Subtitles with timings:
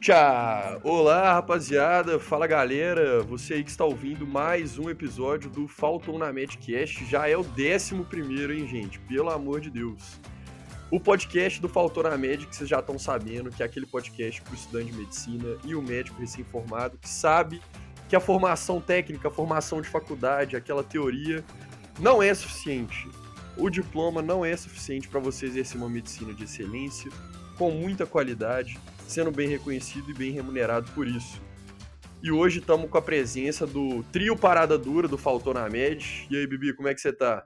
[0.00, 0.80] Turugunduncha!
[0.82, 6.32] Olá, rapaziada, fala galera, você aí que está ouvindo mais um episódio do Faltou na
[6.32, 8.98] Medcast, já é o décimo primeiro, hein, gente?
[9.00, 10.18] Pelo amor de Deus.
[10.90, 14.40] O podcast do Faltou na Med, que vocês já estão sabendo, que é aquele podcast
[14.40, 17.60] para o estudante de medicina e o médico recém-formado, que sabe
[18.08, 21.44] que a formação técnica, a formação de faculdade, aquela teoria,
[21.98, 23.06] não é suficiente.
[23.56, 27.10] O diploma não é suficiente para você exercer uma medicina de excelência,
[27.58, 28.78] com muita qualidade,
[29.10, 31.42] sendo bem reconhecido e bem remunerado por isso.
[32.22, 36.28] E hoje estamos com a presença do trio Parada Dura do Faltou na Med.
[36.30, 37.44] E aí, Bibi, como é que você tá?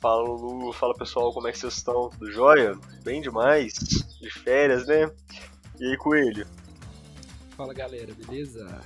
[0.00, 0.72] Fala, Lulu.
[0.72, 1.32] Fala, pessoal.
[1.32, 2.08] Como é que vocês estão?
[2.08, 2.72] Tudo jóia?
[3.04, 3.74] Bem demais.
[4.20, 5.10] De férias, né?
[5.78, 6.46] E aí, Coelho?
[7.50, 8.12] Fala, galera.
[8.14, 8.80] Beleza?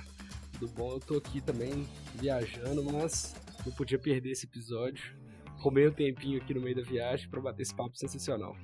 [0.59, 0.91] Tudo bom?
[0.91, 3.33] Eu tô aqui também viajando, mas
[3.65, 5.15] não podia perder esse episódio.
[5.57, 8.55] Roubei um tempinho aqui no meio da viagem para bater esse papo sensacional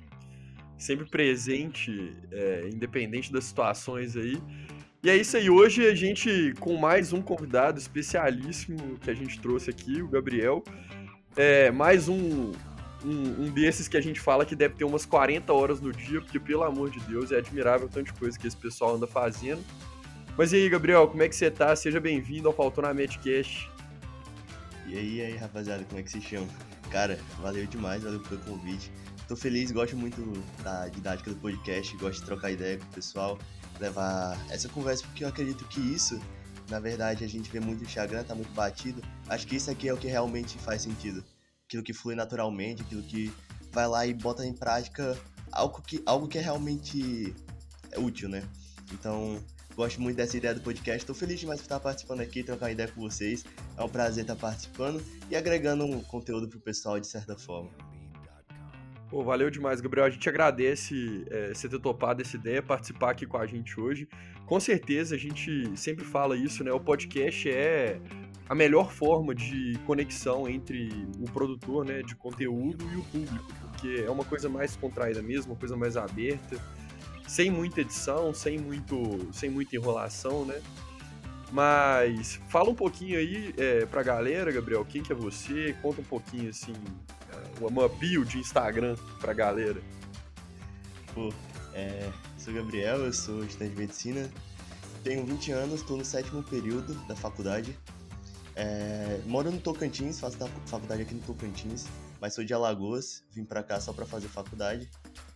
[0.82, 4.36] sempre presente, é, independente das situações aí.
[5.02, 9.40] E é isso aí, hoje a gente, com mais um convidado especialíssimo que a gente
[9.40, 10.62] trouxe aqui, o Gabriel,
[11.36, 12.52] é, mais um,
[13.04, 16.20] um, um, desses que a gente fala que deve ter umas 40 horas no dia,
[16.20, 19.64] porque, pelo amor de Deus, é admirável tanta coisa que esse pessoal anda fazendo.
[20.36, 21.74] Mas e aí, Gabriel, como é que você tá?
[21.76, 23.70] Seja bem-vindo ao Faltou na Medcast.
[24.86, 26.46] E aí, aí, rapaziada, como é que se chama?
[26.90, 28.90] Cara, valeu demais, valeu pelo convite.
[29.28, 30.20] Tô feliz, gosto muito
[30.62, 33.38] da didática do podcast, gosto de trocar ideia com o pessoal,
[33.80, 36.20] levar essa conversa, porque eu acredito que isso,
[36.68, 39.02] na verdade, a gente vê muito no Instagram, tá muito batido.
[39.28, 41.24] Acho que isso aqui é o que realmente faz sentido.
[41.66, 43.32] Aquilo que flui naturalmente, aquilo que
[43.70, 45.18] vai lá e bota em prática
[45.50, 47.34] algo que, algo que é realmente
[47.96, 48.42] útil, né?
[48.92, 49.42] Então,
[49.74, 50.98] gosto muito dessa ideia do podcast.
[50.98, 53.44] Estou feliz demais por estar participando aqui, trocar ideia com vocês.
[53.76, 57.70] É um prazer estar participando e agregando um conteúdo pro pessoal de certa forma.
[59.12, 60.06] Pô, valeu demais, Gabriel.
[60.06, 64.08] A gente agradece é, você ter topado essa ideia, participar aqui com a gente hoje.
[64.46, 66.72] Com certeza, a gente sempre fala isso, né?
[66.72, 68.00] O podcast é
[68.48, 70.88] a melhor forma de conexão entre
[71.20, 75.52] o produtor né, de conteúdo e o público, porque é uma coisa mais contraída mesmo,
[75.52, 76.56] uma coisa mais aberta,
[77.28, 80.58] sem muita edição, sem, muito, sem muita enrolação, né?
[81.52, 85.76] Mas fala um pouquinho aí é, pra galera, Gabriel, quem que é você?
[85.82, 86.72] Conta um pouquinho, assim,
[87.68, 89.80] uma bio de Instagram pra galera?
[91.14, 91.32] Pô,
[91.74, 94.30] é, sou Gabriel, eu sou estudante de medicina,
[95.04, 97.78] tenho 20 anos, estou no sétimo período da faculdade.
[98.54, 100.36] É, moro no Tocantins, faço
[100.66, 101.86] faculdade aqui no Tocantins,
[102.20, 104.90] mas sou de Alagoas, vim pra cá só pra fazer faculdade,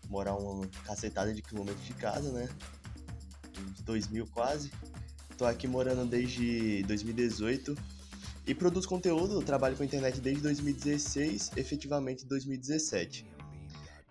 [0.08, 2.48] morar uma cacetada de quilômetros de casa, né?
[3.58, 4.70] Uns 2 mil quase.
[5.36, 7.76] Tô aqui morando desde 2018
[8.46, 13.26] e produz conteúdo, trabalho com a internet desde 2016, efetivamente 2017.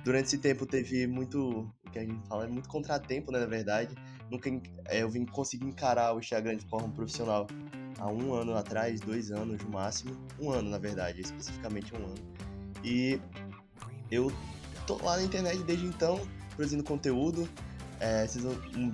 [0.03, 3.95] Durante esse tempo teve muito, o que a gente fala, muito contratempo, né, na verdade.
[4.29, 4.49] Nunca
[4.87, 7.47] é, eu vim conseguir encarar o Instagram de forma profissional
[7.97, 10.15] há um ano atrás, dois anos no máximo.
[10.39, 12.15] Um ano, na verdade, especificamente um ano.
[12.83, 13.19] E
[14.11, 14.31] eu
[14.85, 16.19] tô lá na internet desde então,
[16.55, 17.49] produzindo conteúdo,
[17.99, 18.39] é, se,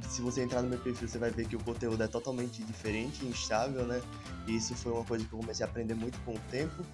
[0.10, 3.26] se, você entrar no meu perfil, você vai ver que o conteúdo é totalmente diferente,
[3.26, 4.02] instável, né?
[4.48, 6.86] E isso foi uma coisa que eu comecei a aprender muito com o tempo.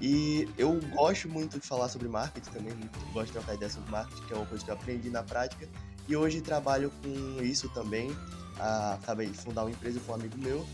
[0.00, 2.72] E eu gosto muito de falar sobre marketing também,
[3.12, 5.68] gosto de trocar ideias sobre marketing, que é uma coisa que eu aprendi na prática.
[6.08, 8.10] E hoje trabalho com isso também.
[8.58, 10.66] Ah, acabei de fundar uma empresa com um amigo meu,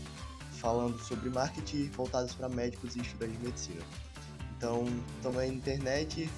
[0.53, 3.81] falando sobre marketing voltados para médicos e estudantes de medicina.
[4.57, 4.85] Então,
[5.17, 6.29] estou na internet,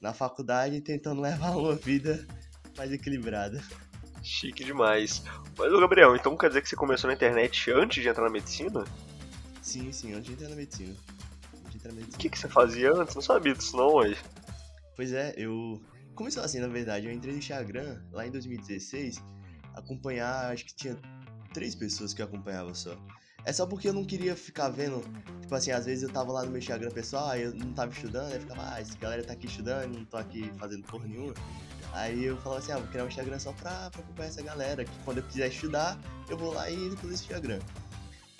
[0.00, 2.26] na faculdade, tentando levar uma vida
[2.76, 3.62] mais equilibrada.
[4.26, 5.22] Chique demais.
[5.56, 8.30] Mas, ô Gabriel, então quer dizer que você começou na internet antes de entrar na
[8.30, 8.84] medicina?
[9.62, 10.96] Sim, sim, antes de entrar na medicina.
[12.12, 13.14] O que, que você fazia antes?
[13.14, 14.18] Não sabia disso não, hoje.
[14.96, 15.80] Pois é, eu...
[16.16, 17.06] Começou assim, na verdade.
[17.06, 19.22] Eu entrei no Instagram lá em 2016,
[19.74, 20.98] acompanhar, acho que tinha
[21.54, 22.96] três pessoas que eu acompanhava só.
[23.44, 25.02] É só porque eu não queria ficar vendo,
[25.40, 28.32] tipo assim, às vezes eu tava lá no meu Instagram pessoal, eu não tava estudando,
[28.32, 31.32] aí ficava, ah, essa galera tá aqui estudando, não tô aqui fazendo porra nenhuma.
[31.96, 34.84] Aí eu falava assim, ah, vou criar um Instagram só pra, pra acompanhar essa galera,
[34.84, 35.98] que quando eu quiser estudar,
[36.28, 37.58] eu vou lá e entro pelo Instagram.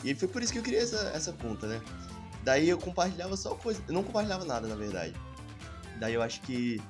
[0.05, 1.81] E foi por isso que eu criei essa, essa conta, né?
[2.45, 5.15] Daí eu compartilhava só coisa, eu não compartilhava nada, na verdade.
[5.99, 6.83] Daí eu acho que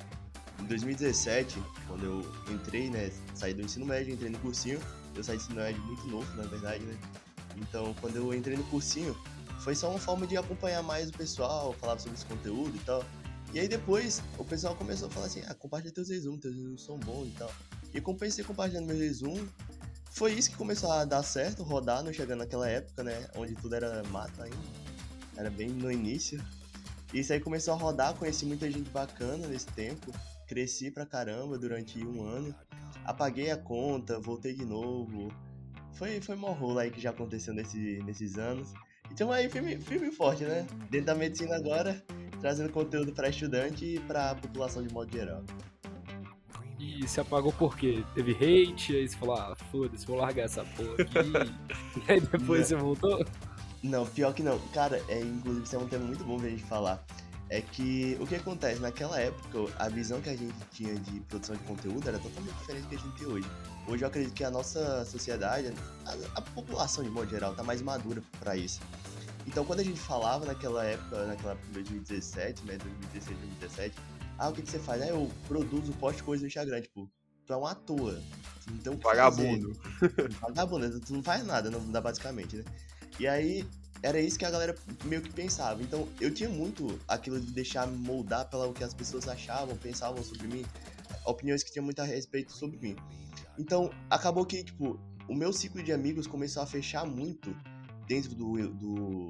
[0.60, 4.80] em 2017, quando eu entrei, né, saí do ensino médio, entrei no cursinho,
[5.14, 6.98] eu saí do ensino médio muito novo, na verdade, né?
[7.56, 9.16] Então, quando eu entrei no cursinho,
[9.60, 13.04] foi só uma forma de acompanhar mais o pessoal, falar sobre esse conteúdo e tal.
[13.52, 16.84] E aí depois o pessoal começou a falar assim, ah, compartilha teus resumos, teus resumos
[16.84, 17.52] são bons e tal.
[17.94, 19.48] E comecei compartilhando meus resumos.
[20.10, 23.28] Foi isso que começou a dar certo, rodar, não chegando naquela época, né?
[23.36, 24.56] Onde tudo era mato ainda.
[25.36, 26.42] Era bem no início.
[27.12, 30.12] E isso aí começou a rodar, conheci muita gente bacana nesse tempo.
[30.46, 32.54] Cresci pra caramba durante um ano.
[33.04, 35.32] apaguei a conta, voltei de novo.
[35.94, 38.72] Foi, foi mó rolo aí que já aconteceu nesse, nesses anos.
[39.10, 40.66] Então aí, firme, firme e forte, né?
[40.90, 42.02] Dentro da medicina agora,
[42.40, 45.42] trazendo conteúdo para estudante e para a população de modo geral.
[46.78, 48.04] E se apagou por quê?
[48.14, 52.02] Teve hate, aí você falou, ah, foda-se, vou largar essa porra aqui.
[52.08, 52.66] e aí depois Não.
[52.66, 53.26] você voltou?
[53.82, 54.58] Não, pior que não.
[54.72, 57.04] Cara, é, inclusive isso é um tema muito bom pra gente falar.
[57.48, 61.54] É que o que acontece, naquela época, a visão que a gente tinha de produção
[61.54, 63.48] de conteúdo era totalmente diferente do que a gente tem hoje.
[63.86, 65.72] Hoje eu acredito que a nossa sociedade,
[66.04, 68.80] a, a população de modo geral, tá mais madura pra isso.
[69.46, 73.96] Então quando a gente falava naquela época, naquela época de 2017, né, 2016, 2017,
[74.38, 75.00] ah, o que, que você faz?
[75.02, 77.10] Ah, eu produzo, posto coisa no Instagram, tipo,
[77.46, 78.20] tu é um ator,
[78.64, 79.16] tu não tem o que fazer.
[79.16, 79.80] Vagabundo.
[80.40, 82.64] Vagabundo, tu não faz nada, não dá basicamente, né?
[83.18, 83.66] E aí,
[84.02, 85.82] era isso que a galera meio que pensava.
[85.82, 90.22] Então, eu tinha muito aquilo de deixar me moldar pelo que as pessoas achavam, pensavam
[90.22, 90.66] sobre mim,
[91.24, 92.96] opiniões que tinham muito a respeito sobre mim.
[93.58, 97.56] Então, acabou que, tipo, o meu ciclo de amigos começou a fechar muito
[98.06, 98.68] dentro do.
[98.68, 99.28] do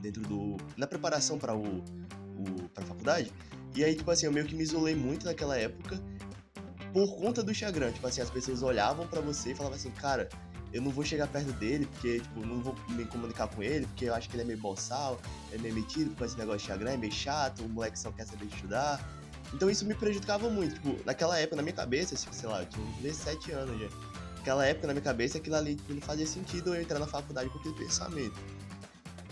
[0.00, 0.56] dentro do.
[0.76, 2.68] na preparação para o, o.
[2.74, 3.32] pra faculdade.
[3.74, 5.98] E aí, tipo assim, eu meio que me isolei muito naquela época
[6.92, 7.92] por conta do Instagram.
[7.92, 10.28] Tipo assim, as pessoas olhavam pra você e falavam assim, cara,
[10.72, 14.06] eu não vou chegar perto dele, porque, tipo, não vou me comunicar com ele, porque
[14.06, 15.20] eu acho que ele é meio boçal,
[15.52, 18.26] é meio metido com esse negócio de Instagram, é meio chato, o moleque só quer
[18.26, 19.00] saber estudar.
[19.52, 20.74] Então isso me prejudicava muito.
[20.74, 23.88] Tipo, naquela época, na minha cabeça, sei lá, eu tinha uns 17 anos já.
[24.42, 27.60] Naquela época, na minha cabeça, aquilo ali não fazia sentido eu entrar na faculdade com
[27.60, 28.34] aquele pensamento.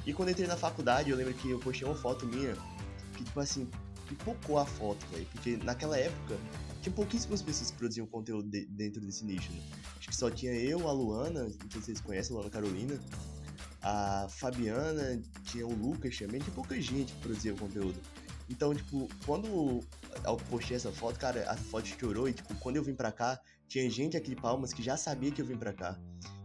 [0.07, 2.57] E quando eu entrei na faculdade, eu lembro que eu postei uma foto minha,
[3.17, 3.69] que, tipo assim,
[4.09, 5.27] pipocou a foto, velho.
[5.33, 6.39] Porque naquela época,
[6.81, 9.61] tinha pouquíssimas pessoas que produziam conteúdo de- dentro desse nicho, né?
[9.99, 13.01] Acho que só tinha eu, a Luana, não sei se vocês conhecem, a Luana Carolina,
[13.83, 18.01] a Fabiana, tinha o Lucas também, tinha pouca gente que produzia conteúdo.
[18.49, 19.81] Então, tipo, quando
[20.25, 23.41] eu postei essa foto, cara, a foto estourou e, tipo, quando eu vim pra cá,
[23.71, 25.97] tinha gente aqui de Palmas que já sabia que eu vim pra cá.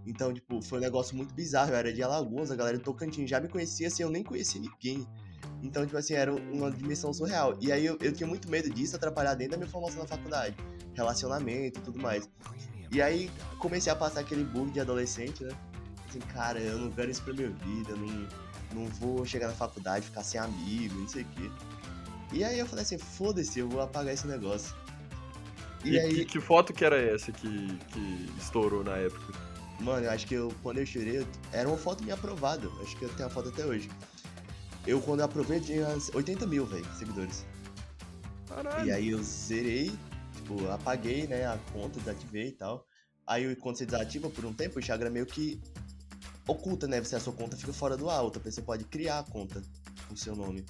[0.06, 1.72] Então, tipo, foi um negócio muito bizarro.
[1.72, 4.62] Eu era de Alagoas, a galera do Tocantins já me conhecia assim, eu nem conhecia
[4.62, 5.08] ninguém.
[5.64, 7.58] Então, tipo assim, era uma dimensão surreal.
[7.60, 10.56] E aí eu, eu tinha muito medo disso atrapalhar dentro da minha formação na faculdade.
[10.94, 12.30] Relacionamento e tudo mais.
[12.92, 15.58] E aí comecei a passar aquele bug de adolescente, né?
[16.08, 18.28] Assim, cara, eu não quero isso pra minha vida, eu não,
[18.76, 21.52] não vou chegar na faculdade, ficar sem amigo, não sei o quê.
[22.32, 24.76] E aí eu falei assim, foda-se, eu vou apagar esse negócio.
[25.86, 29.34] E, E, aí, que, que foto que era essa que, que estourou na época?
[29.80, 32.68] mano, eu acho que eu, quando eu chorei, era uma foto minha aprovada.
[32.82, 33.90] Acho que eu tenho a foto até hoje.
[34.88, 37.46] Eu, quando eu aprovei, tinha 80 mil, velho, seguidores.
[38.48, 38.86] Caralho.
[38.86, 39.92] E aí eu zerei,
[40.34, 42.86] tipo, apaguei, né, a conta, desativei e tal.
[43.28, 45.60] Aí quando você desativa por um tempo, o Instagram meio que
[46.48, 47.02] oculta, né?
[47.02, 49.62] Você a sua conta fica fora do ar, outra pessoa pode criar a conta
[50.08, 50.64] com seu nome.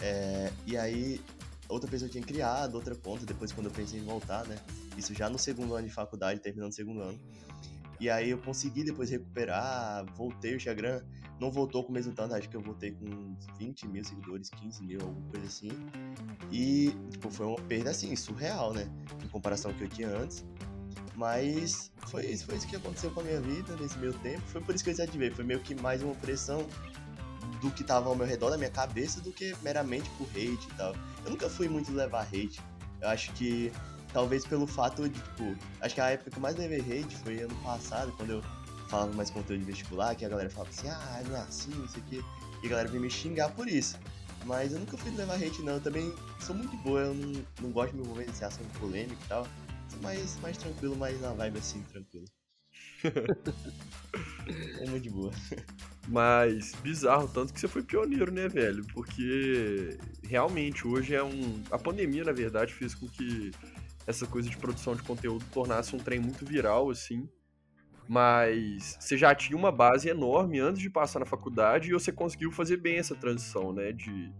[0.00, 1.20] É, e aí
[1.68, 4.56] outra pessoa tinha criado outra conta, depois quando eu pensei em voltar, né?
[4.96, 7.20] Isso já no segundo ano de faculdade, terminando o segundo ano.
[7.98, 11.02] E aí eu consegui depois recuperar, voltei o Instagram,
[11.40, 14.50] não voltou com o mesmo tanto, acho que eu voltei com uns 20 mil seguidores,
[14.50, 15.70] 15 mil, alguma coisa assim.
[16.52, 18.90] E, tipo, foi uma perda, assim, surreal, né?
[19.24, 20.44] Em comparação ao que eu tinha antes.
[21.14, 24.42] Mas foi isso, foi isso que aconteceu com a minha vida nesse meio tempo.
[24.42, 25.30] Foi por isso que eu desativei.
[25.30, 26.66] Foi meio que mais uma pressão
[27.60, 30.74] do que tava ao meu redor, da minha cabeça, do que meramente por hate e
[30.76, 30.94] tal.
[31.24, 32.60] Eu nunca fui muito levar hate.
[33.00, 33.72] Eu acho que,
[34.12, 37.40] talvez pelo fato de, tipo, acho que a época que eu mais levei hate foi
[37.40, 38.42] ano passado, quando eu
[38.88, 41.88] falava mais conteúdo de vestibular, que a galera falava assim, ah, não é assim, não
[41.88, 42.20] sei o quê.
[42.62, 43.98] E a galera veio me xingar por isso.
[44.44, 45.74] Mas eu nunca fui levar hate, não.
[45.74, 49.20] Eu também sou muito boa, eu não, não gosto de me envolver nesse assunto polêmico
[49.24, 49.46] e tal.
[49.88, 52.26] Sou mais, mais tranquilo, mais na vibe assim, tranquilo.
[54.80, 55.32] é muito de boa.
[56.08, 58.84] Mas bizarro, tanto que você foi pioneiro, né, velho?
[58.92, 61.62] Porque realmente hoje é um.
[61.70, 63.50] A pandemia, na verdade, fez com que
[64.06, 67.28] essa coisa de produção de conteúdo tornasse um trem muito viral, assim.
[68.08, 72.52] Mas você já tinha uma base enorme antes de passar na faculdade e você conseguiu
[72.52, 73.90] fazer bem essa transição, né?
[73.90, 74.32] De,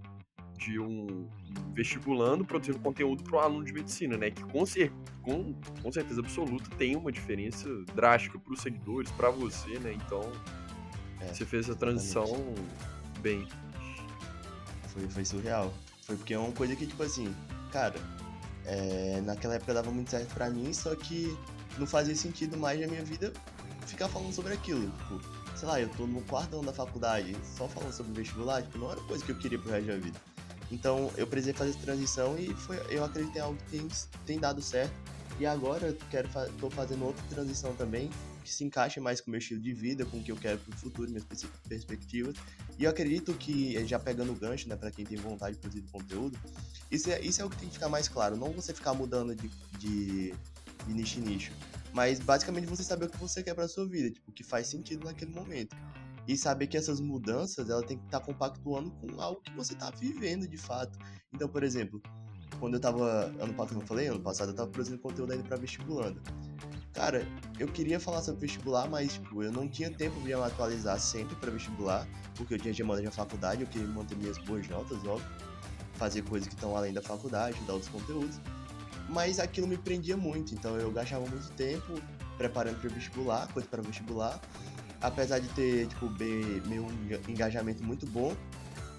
[0.56, 1.28] de um
[1.74, 4.30] vestibulando produzindo conteúdo para um aluno de medicina, né?
[4.30, 9.30] Que com, cer com, com certeza absoluta tem uma diferença drástica para os seguidores, para
[9.30, 9.92] você, né?
[9.92, 10.30] Então
[11.20, 12.26] É, você fez a transição
[13.20, 13.46] bem.
[14.88, 15.72] Foi, foi surreal.
[16.02, 17.34] Foi porque é uma coisa que, tipo assim,
[17.72, 17.98] cara,
[18.64, 21.36] é, naquela época dava muito certo pra mim, só que
[21.78, 23.32] não fazia sentido mais na minha vida
[23.86, 24.90] ficar falando sobre aquilo.
[24.90, 25.20] Tipo,
[25.56, 28.90] sei lá, eu tô no quarto ano da faculdade, só falando sobre vestibular, tipo, não
[28.90, 30.20] era coisa que eu queria pro resto da vida.
[30.70, 33.88] Então eu precisei fazer essa transição e foi, eu acredito é algo que tem,
[34.26, 34.92] tem dado certo.
[35.38, 38.10] E agora eu quero tô fazendo outra transição também,
[38.46, 40.58] que se encaixa mais com o meu estilo de vida, com o que eu quero
[40.58, 41.26] pro futuro, minhas
[41.68, 42.36] perspectivas.
[42.78, 45.82] E eu acredito que, já pegando o gancho, né, pra quem tem vontade de produzir
[45.90, 46.38] conteúdo,
[46.90, 48.36] isso é, isso é o que tem que ficar mais claro.
[48.36, 49.48] Não você ficar mudando de,
[49.78, 50.32] de,
[50.86, 51.52] de nicho em nicho.
[51.92, 54.68] Mas basicamente você saber o que você quer pra sua vida, tipo, o que faz
[54.68, 55.74] sentido naquele momento.
[56.28, 59.74] E saber que essas mudanças, ela tem que estar tá compactuando com algo que você
[59.74, 60.96] tá vivendo de fato.
[61.32, 62.00] Então, por exemplo,
[62.60, 65.56] quando eu tava, ano passado, eu falei, ano passado eu tava produzindo conteúdo ainda pra
[65.56, 66.20] vestibulando.
[66.96, 70.98] Cara, eu queria falar sobre vestibular, mas tipo, eu não tinha tempo de me atualizar
[70.98, 74.96] sempre para vestibular, porque eu tinha demanda de faculdade, eu queria manter minhas boas notas,
[75.04, 75.28] óbvio,
[75.94, 78.40] fazer coisas que estão além da faculdade, dar outros conteúdos.
[79.10, 82.00] Mas aquilo me prendia muito, então eu gastava muito tempo
[82.38, 84.40] preparando para vestibular, coisa para vestibular,
[85.02, 86.86] apesar de ter tipo bem, meu
[87.28, 88.34] engajamento muito bom,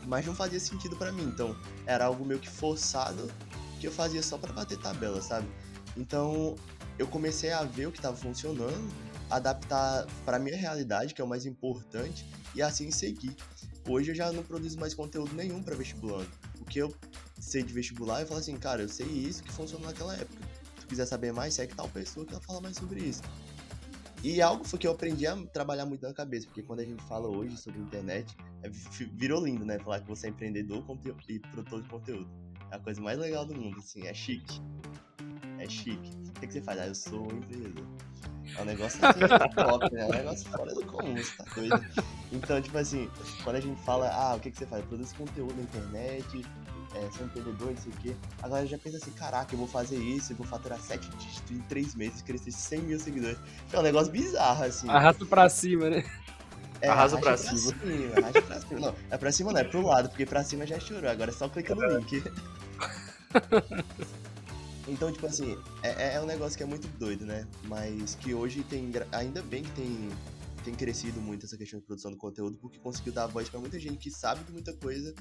[0.05, 3.27] mas não fazia sentido para mim, então era algo meio que forçado
[3.79, 5.47] que eu fazia só para bater tabela, sabe?
[5.97, 6.55] Então
[6.97, 8.89] eu comecei a ver o que estava funcionando,
[9.29, 12.25] adaptar para minha realidade, que é o mais importante,
[12.55, 13.35] e assim seguir.
[13.87, 16.29] Hoje eu já não produzo mais conteúdo nenhum para vestibulando.
[16.59, 16.93] O que eu
[17.39, 20.43] sei de vestibular, eu falo assim, cara, eu sei isso que funcionou naquela época.
[20.75, 23.21] Se tu quiser saber mais, segue tal pessoa que ela fala mais sobre isso.
[24.23, 27.01] E algo foi que eu aprendi a trabalhar muito na cabeça, porque quando a gente
[27.03, 28.69] fala hoje sobre internet, é,
[29.13, 29.77] virou lindo, né?
[29.79, 30.83] Falar que você é empreendedor
[31.29, 32.29] e produtor de conteúdo.
[32.71, 34.59] É a coisa mais legal do mundo, assim, é chique
[35.67, 36.11] é chique.
[36.29, 36.79] O que, que você faz?
[36.79, 37.85] Ah, eu sou empreendedor.
[38.57, 38.99] É um negócio
[39.55, 40.01] top, né?
[40.01, 41.85] É um negócio fora do comum, tá doido?
[42.31, 43.09] Então, tipo assim,
[43.43, 44.83] quando a gente fala, ah, o que, que você faz?
[44.85, 46.45] Produz conteúdo na internet,
[46.95, 48.15] é, sou empreendedor, não sei o quê.
[48.41, 51.59] Agora já pensa assim, caraca, eu vou fazer isso, eu vou faturar 7 dígitos em
[51.61, 53.37] 3 meses, crescer 100 mil seguidores.
[53.71, 54.89] É um negócio bizarro, assim.
[54.89, 56.03] Arrasta pra cima, né?
[56.79, 57.57] É, arrasa pra, pra cima.
[57.57, 58.17] cima.
[58.17, 58.79] Arrasta pra cima.
[58.79, 61.09] Não, é pra cima não, é pro lado, porque pra cima já chorou.
[61.09, 62.23] Agora é só clicar no link.
[64.87, 67.45] Então, tipo assim, é, é, é um negócio que é muito doido, né?
[67.65, 68.91] Mas que hoje tem.
[69.11, 70.09] Ainda bem que tem,
[70.63, 73.79] tem crescido muito essa questão de produção de conteúdo, porque conseguiu dar voz para muita
[73.79, 75.13] gente que sabe de muita coisa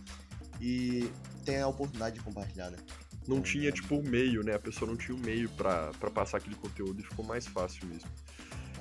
[0.60, 1.10] e
[1.44, 2.78] tem a oportunidade de compartilhar, né?
[3.26, 4.54] Não então, tinha, tipo, o meio, né?
[4.54, 8.08] A pessoa não tinha o meio para passar aquele conteúdo e ficou mais fácil mesmo.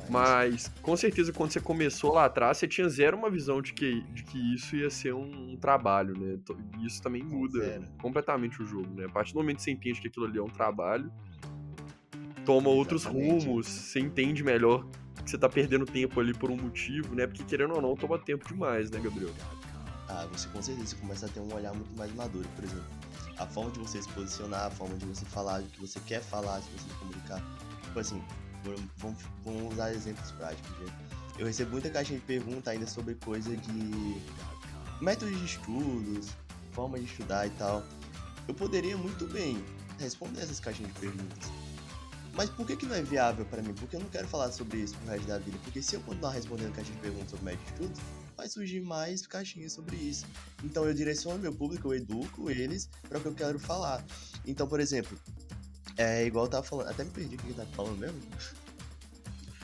[0.10, 4.02] Mas, com certeza, quando você começou lá atrás, você tinha zero uma visão de que,
[4.14, 6.38] de que isso ia ser um, um trabalho, né?
[6.80, 7.86] E isso também muda zero.
[8.02, 9.06] completamente o jogo, né?
[9.06, 11.12] A partir do momento que você entende que aquilo ali é um trabalho,
[12.46, 12.78] toma Exatamente.
[12.78, 14.86] outros rumos, você entende melhor
[15.24, 17.26] que você tá perdendo tempo ali por um motivo, né?
[17.26, 19.34] Porque, querendo ou não, toma tempo demais, né, Gabriel?
[20.08, 22.86] Ah, você com certeza começa a ter um olhar muito mais maduro, por exemplo.
[23.38, 26.22] A forma de você se posicionar, a forma de você falar, o que você quer
[26.22, 27.42] falar, se você comunicar.
[27.84, 28.22] Tipo assim,
[28.98, 30.72] vamos, vamos usar exemplos práticos.
[30.80, 30.94] Né?
[31.38, 34.22] Eu recebo muita caixinha de pergunta ainda sobre coisa de
[35.02, 36.30] métodos de estudos,
[36.72, 37.84] forma de estudar e tal.
[38.48, 39.64] Eu poderia muito bem
[40.00, 41.52] responder essas caixinhas de perguntas.
[42.34, 43.74] Mas por que, que não é viável para mim?
[43.74, 45.58] Porque eu não quero falar sobre isso pro resto da vida.
[45.64, 48.02] Porque se eu continuar respondendo caixinha de perguntas sobre método de estudos,
[48.36, 50.26] vai surgir mais caixinhas sobre isso.
[50.64, 54.04] Então eu direciono meu público, eu educo eles para o que eu quero falar.
[54.46, 55.18] Então, por exemplo,
[55.98, 58.20] é igual eu tava falando, até me perdi o que eu tava falando mesmo.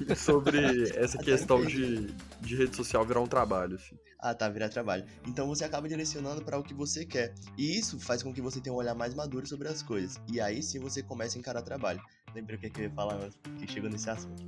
[0.15, 2.07] Sobre essa questão de,
[2.41, 3.95] de rede social virar um trabalho, assim.
[4.19, 5.03] Ah, tá, virar trabalho.
[5.27, 7.33] Então você acaba direcionando para o que você quer.
[7.57, 10.19] E isso faz com que você tenha um olhar mais maduro sobre as coisas.
[10.31, 12.01] E aí sim você começa a encarar trabalho.
[12.35, 14.43] Lembrei o que eu ia falar antes, que chegou nesse assunto.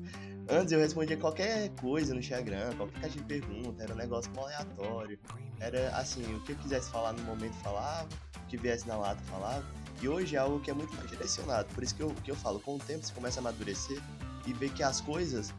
[0.47, 5.19] Antes eu respondia qualquer coisa no Instagram, qualquer caixa de pergunta, era um negócio aleatório.
[5.59, 9.21] Era assim, o que eu quisesse falar no momento falava, o que viesse na lata
[9.23, 9.65] falava.
[10.03, 11.73] E hoje é algo que é muito mais direcionado.
[11.73, 14.01] Por isso que eu, que eu falo, com o tempo você começa a amadurecer
[14.45, 15.53] e ver que as coisas,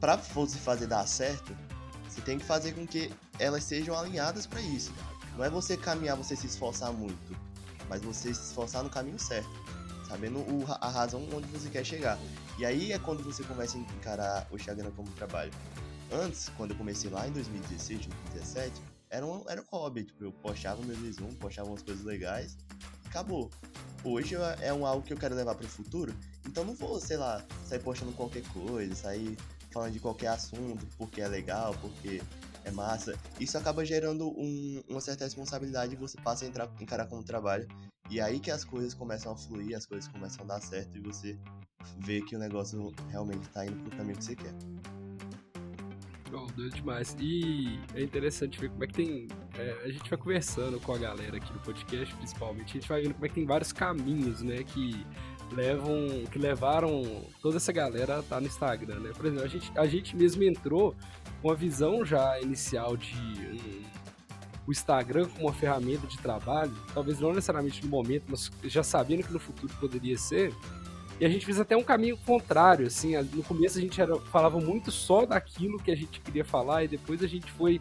[0.00, 1.56] para você fazer dar certo,
[2.08, 4.92] você tem que fazer com que elas sejam alinhadas para isso.
[5.36, 7.36] Não é você caminhar, você se esforçar muito,
[7.88, 9.48] mas você se esforçar no caminho certo,
[10.08, 12.18] sabendo o, a razão onde você quer chegar.
[12.58, 15.52] E aí é quando você começa a encarar o Instagram como trabalho.
[16.10, 20.02] Antes, quando eu comecei lá em 2016, 2017, era um, era um hobby.
[20.02, 22.56] Tipo, eu postava meu resumo, postava umas coisas legais
[23.08, 23.50] acabou.
[24.04, 26.14] Hoje é um algo que eu quero levar para o futuro,
[26.46, 29.36] então não vou, sei lá, sair postando qualquer coisa, sair
[29.72, 32.22] falando de qualquer assunto porque é legal, porque
[32.64, 33.18] é massa.
[33.40, 37.66] Isso acaba gerando um, uma certa responsabilidade e você passa a entrar, encarar como trabalho.
[38.08, 41.00] E aí que as coisas começam a fluir, as coisas começam a dar certo e
[41.00, 41.36] você
[41.98, 44.54] vê que o negócio realmente está indo pro caminho que você quer.
[46.32, 47.16] Oh, doido demais.
[47.18, 49.28] E é interessante ver como é que tem.
[49.58, 53.02] É, a gente vai conversando com a galera aqui no podcast, principalmente, a gente vai
[53.02, 54.62] vendo como é que tem vários caminhos, né?
[54.62, 55.06] Que
[55.52, 56.24] levam.
[56.30, 59.10] que levaram toda essa galera a estar tá no Instagram, né?
[59.16, 60.94] Por exemplo, a gente, a gente mesmo entrou
[61.40, 63.82] com a visão já inicial de um,
[64.66, 69.22] o Instagram como uma ferramenta de trabalho, talvez não necessariamente no momento, mas já sabendo
[69.22, 70.52] que no futuro poderia ser.
[71.20, 74.60] E a gente fez até um caminho contrário, assim, no começo a gente era, falava
[74.60, 77.80] muito só daquilo que a gente queria falar e depois a gente foi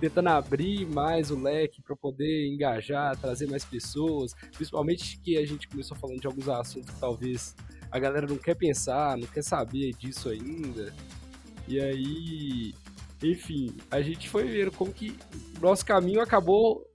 [0.00, 5.68] tentando abrir mais o leque para poder engajar, trazer mais pessoas, principalmente que a gente
[5.68, 7.54] começou falando de alguns assuntos que talvez
[7.90, 10.92] a galera não quer pensar, não quer saber disso ainda.
[11.66, 12.74] E aí,
[13.22, 15.14] enfim, a gente foi vendo como que
[15.60, 16.86] nosso caminho acabou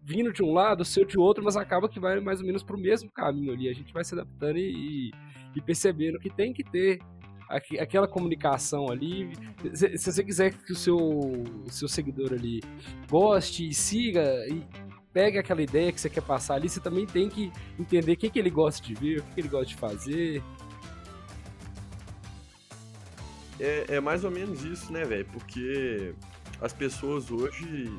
[0.00, 2.78] vindo de um lado, seu de outro, mas acaba que vai mais ou menos pro
[2.78, 3.68] mesmo caminho ali.
[3.68, 7.00] A gente vai se adaptando e, e percebendo que tem que ter
[7.78, 9.32] aquela comunicação ali.
[9.74, 12.62] Se, se, você quiser que o seu, seu seguidor ali
[13.10, 14.62] goste e siga e
[15.12, 18.30] pegue aquela ideia que você quer passar ali, você também tem que entender o que,
[18.30, 20.42] que ele gosta de ver, o que, que ele gosta de fazer.
[23.60, 25.26] É, é mais ou menos isso, né, velho?
[25.26, 26.14] Porque
[26.60, 27.92] as pessoas hoje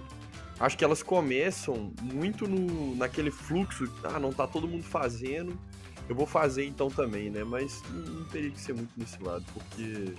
[0.59, 5.57] acho que elas começam muito no, naquele fluxo, ah, não tá todo mundo fazendo,
[6.09, 7.43] eu vou fazer então também, né?
[7.43, 10.13] Mas não, teria que ser muito nesse lado, porque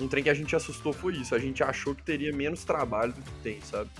[0.00, 3.12] um trem que a gente assustou foi isso, a gente achou que teria menos trabalho
[3.12, 3.90] do que tem, sabe?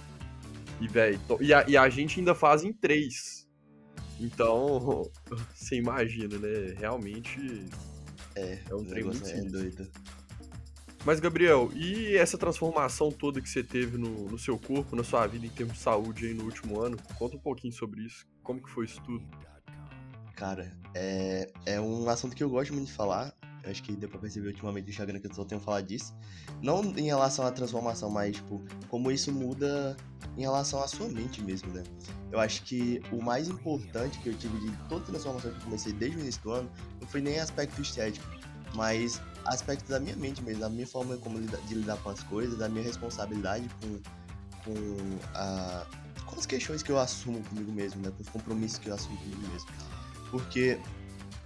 [0.80, 3.46] E, velho, e, a, e a gente ainda faz em três.
[4.20, 5.10] Então,
[5.54, 6.74] você imagina, né?
[6.78, 7.66] Realmente
[8.34, 9.88] é, é um trem muito é doido.
[11.04, 15.24] Mas, Gabriel, e essa transformação toda que você teve no, no seu corpo, na sua
[15.26, 16.96] vida em termos de saúde aí no último ano?
[17.16, 18.26] Conta um pouquinho sobre isso.
[18.42, 19.24] Como que foi isso tudo?
[20.36, 23.34] Cara, é, é um assunto que eu gosto muito de falar.
[23.64, 26.14] Eu acho que deu pra perceber ultimamente no Instagram que eu só tenho falado disso.
[26.62, 29.96] Não em relação à transformação, mas, tipo, como isso muda
[30.36, 31.82] em relação à sua mente mesmo, né?
[32.30, 35.64] Eu acho que o mais importante que eu tive de toda a transformação que eu
[35.64, 38.26] comecei desde o início do ano não foi nem aspecto estético,
[38.74, 42.58] mas aspecto da minha mente mesmo, da minha forma como de lidar com as coisas,
[42.58, 43.98] da minha responsabilidade com,
[44.64, 45.86] com, a,
[46.26, 48.12] com as questões que eu assumo comigo mesmo, né?
[48.14, 49.95] Com os compromissos que eu assumo comigo mesmo.
[50.30, 50.78] Porque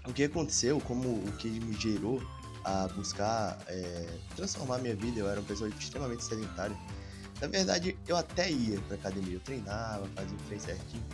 [0.06, 2.22] o que aconteceu, como o que me gerou
[2.64, 6.76] a buscar é, transformar minha vida, eu era uma pessoa extremamente sedentária.
[7.40, 11.04] Na verdade, eu até ia pra academia, eu treinava, fazia o treino certinho.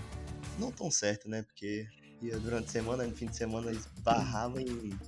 [0.58, 1.42] Não tão certo, né?
[1.42, 1.86] Porque
[2.20, 4.98] ia durante a semana, no fim de semana, esbarrava em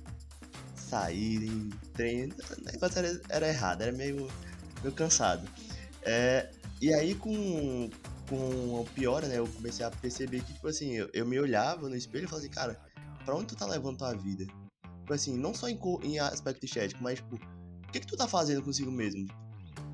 [0.75, 2.35] sair, em treino.
[2.57, 4.27] O negócio era, era errado, era meio,
[4.81, 5.47] meio cansado.
[6.03, 6.49] É,
[6.81, 7.89] e aí, com,
[8.29, 9.37] com a piora, né?
[9.37, 12.45] Eu comecei a perceber que, tipo assim, eu, eu me olhava no espelho e falava
[12.45, 12.79] assim, cara,
[13.25, 14.45] pra onde tu tá levando tua vida?
[14.99, 18.27] Tipo assim, não só em, em aspecto estético, mas, tipo, o que que tu tá
[18.27, 19.27] fazendo consigo mesmo?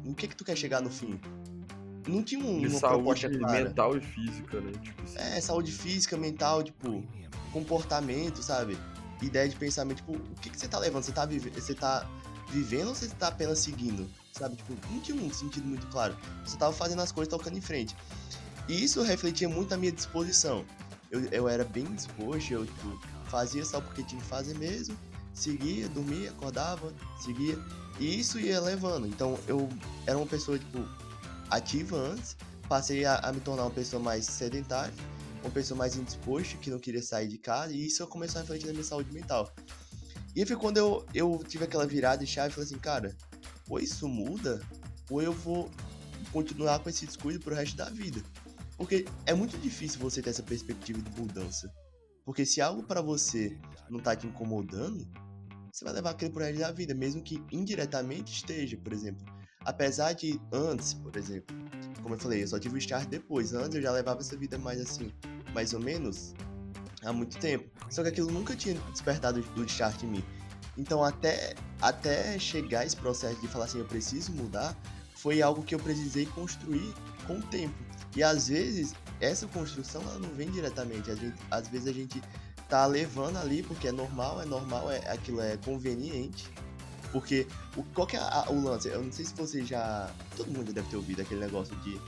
[0.06, 1.19] O que que tu quer chegar no fim?
[2.08, 3.63] Não tinha um, uma saúde proposta clara.
[3.63, 4.71] mental e física, né?
[4.74, 5.17] Tipo assim.
[5.17, 7.04] É, saúde física, mental, tipo,
[7.52, 8.78] comportamento, sabe?
[9.21, 11.04] ideia de pensamento, tipo, o que, que você tá levando?
[11.04, 11.50] Você tá, vive...
[11.50, 12.08] você tá
[12.50, 14.08] vivendo ou você tá apenas seguindo?
[14.38, 14.56] Sabe?
[14.56, 16.15] Tipo, não tinha um sentido muito claro.
[16.45, 17.95] Você tava fazendo as coisas tocando em frente.
[18.67, 20.65] E isso refletia muito a minha disposição.
[21.10, 24.98] Eu, eu era bem disposto, eu tipo, fazia só porque tinha que fazer mesmo,
[25.34, 27.58] seguia, dormia, acordava, seguia.
[28.00, 29.08] E isso ia levando.
[29.08, 29.69] Então eu
[30.06, 30.80] era uma pessoa, tipo,
[31.50, 32.36] ativa antes,
[32.67, 34.93] passei a, a me tornar uma pessoa mais sedentária
[35.45, 38.65] uma pessoa mais indisposta, que não queria sair de casa, e isso começou a refletir
[38.65, 39.54] na minha saúde mental.
[40.36, 43.15] E foi quando eu, eu tive aquela virada de chave e falei assim, cara,
[43.69, 44.62] ou isso muda,
[45.10, 45.69] ou eu vou
[46.32, 48.21] continuar com esse descuido pro resto da vida.
[48.78, 51.71] Porque é muito difícil você ter essa perspectiva de mudança.
[52.25, 53.58] Porque se algo para você
[53.89, 55.08] não tá te incomodando,
[55.71, 59.25] você vai levar aquilo pro resto da vida, mesmo que indiretamente esteja, por exemplo.
[59.63, 61.56] Apesar de antes, por exemplo,
[62.01, 63.54] como eu falei, eu só tive o start depois.
[63.54, 65.12] Antes eu já levava essa vida mais assim,
[65.54, 66.34] mais ou menos,
[67.04, 67.69] há muito tempo.
[67.89, 70.23] Só que aquilo nunca tinha despertado do start em mim.
[70.77, 74.75] Então, até, até chegar esse processo de falar assim, eu preciso mudar,
[75.15, 76.93] foi algo que eu precisei construir
[77.25, 77.75] com o tempo.
[78.15, 81.11] E às vezes, essa construção ela não vem diretamente.
[81.11, 82.21] Às vezes, às vezes a gente
[82.69, 86.49] tá levando ali porque é normal, é normal, é, aquilo é conveniente.
[87.11, 88.89] Porque o, qual que é a, o lance?
[88.89, 90.11] Eu não sei se você já.
[90.35, 91.99] Todo mundo deve ter ouvido aquele negócio de.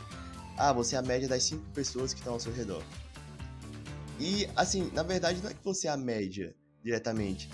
[0.57, 2.83] Ah, você é a média das cinco pessoas que estão ao seu redor.
[4.19, 7.49] E, assim, na verdade, não é que você é a média diretamente.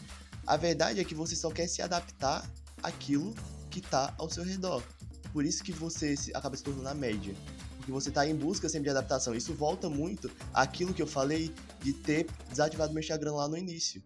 [0.45, 2.49] A verdade é que você só quer se adaptar
[2.81, 3.33] àquilo
[3.69, 4.83] que está ao seu redor.
[5.31, 7.33] Por isso que você acaba se tornando a média.
[7.77, 9.33] Porque você está em busca sempre de adaptação.
[9.33, 14.01] Isso volta muito àquilo que eu falei de ter desativado meu Instagram lá no início.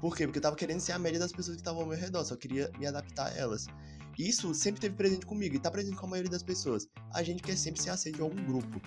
[0.00, 0.26] Por quê?
[0.26, 2.36] Porque eu tava querendo ser a média das pessoas que estavam ao meu redor, só
[2.36, 3.66] queria me adaptar a elas.
[4.18, 6.86] E isso sempre teve presente comigo e tá presente com a maioria das pessoas.
[7.12, 8.80] A gente quer sempre ser aceito em algum grupo.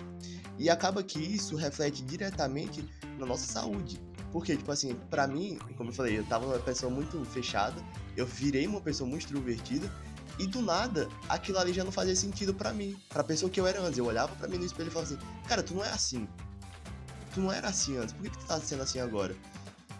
[0.58, 2.84] E acaba que isso reflete diretamente
[3.18, 4.00] na nossa saúde.
[4.32, 7.82] Porque, tipo assim, para mim, como eu falei, eu tava uma pessoa muito fechada,
[8.16, 9.90] eu virei uma pessoa muito extrovertida,
[10.38, 13.66] e do nada, aquilo ali já não fazia sentido para mim, pra pessoa que eu
[13.66, 13.98] era antes.
[13.98, 16.28] Eu olhava para mim no espelho e falava assim: Cara, tu não é assim.
[17.34, 19.34] Tu não era assim antes, por que, que tu tá sendo assim agora?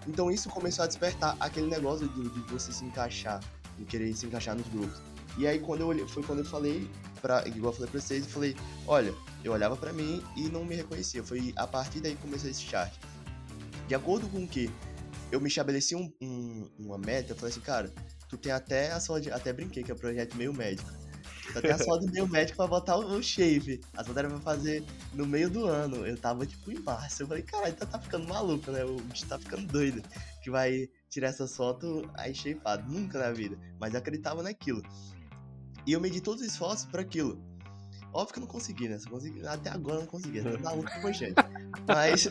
[0.06, 3.40] Então isso começou a despertar aquele negócio de, de você se encaixar,
[3.76, 5.00] de querer se encaixar nos grupos.
[5.36, 6.88] E aí quando eu olhei, foi quando eu falei,
[7.20, 9.14] pra, igual eu falei pra vocês, eu falei, olha,
[9.44, 11.22] eu olhava para mim e não me reconhecia.
[11.22, 12.92] Foi a partir daí que comecei esse chart.
[13.88, 14.70] De acordo com que
[15.32, 17.90] eu me estabeleci um, um, uma meta, eu falei assim, cara,
[18.28, 19.18] tu tem até a sua.
[19.32, 20.90] Até brinquei que é o projeto meio médico.
[21.52, 23.80] Tu tem a sua do meio médico pra botar o, o shape.
[23.96, 26.06] A era pra fazer no meio do ano.
[26.06, 27.22] Eu tava, tipo, em março.
[27.22, 28.84] Eu falei, caralho, tá, tá ficando maluco, né?
[28.84, 30.02] O bicho tá ficando doido.
[30.42, 32.92] Que vai tirar essas fotos aí shapeado.
[32.92, 33.58] Nunca na vida.
[33.80, 34.82] Mas eu acreditava naquilo.
[35.86, 37.42] E eu medi todos os esforços para aquilo.
[38.18, 38.98] Óbvio que eu não consegui, né?
[39.08, 40.40] Consegui, até agora eu não consegui.
[40.40, 41.36] Até na com gente.
[41.86, 42.28] Mas.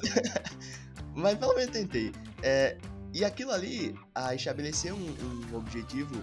[1.16, 2.12] mas pelo menos tentei.
[2.44, 2.78] É,
[3.14, 6.22] e aquilo ali, a estabelecer um, um, objetivo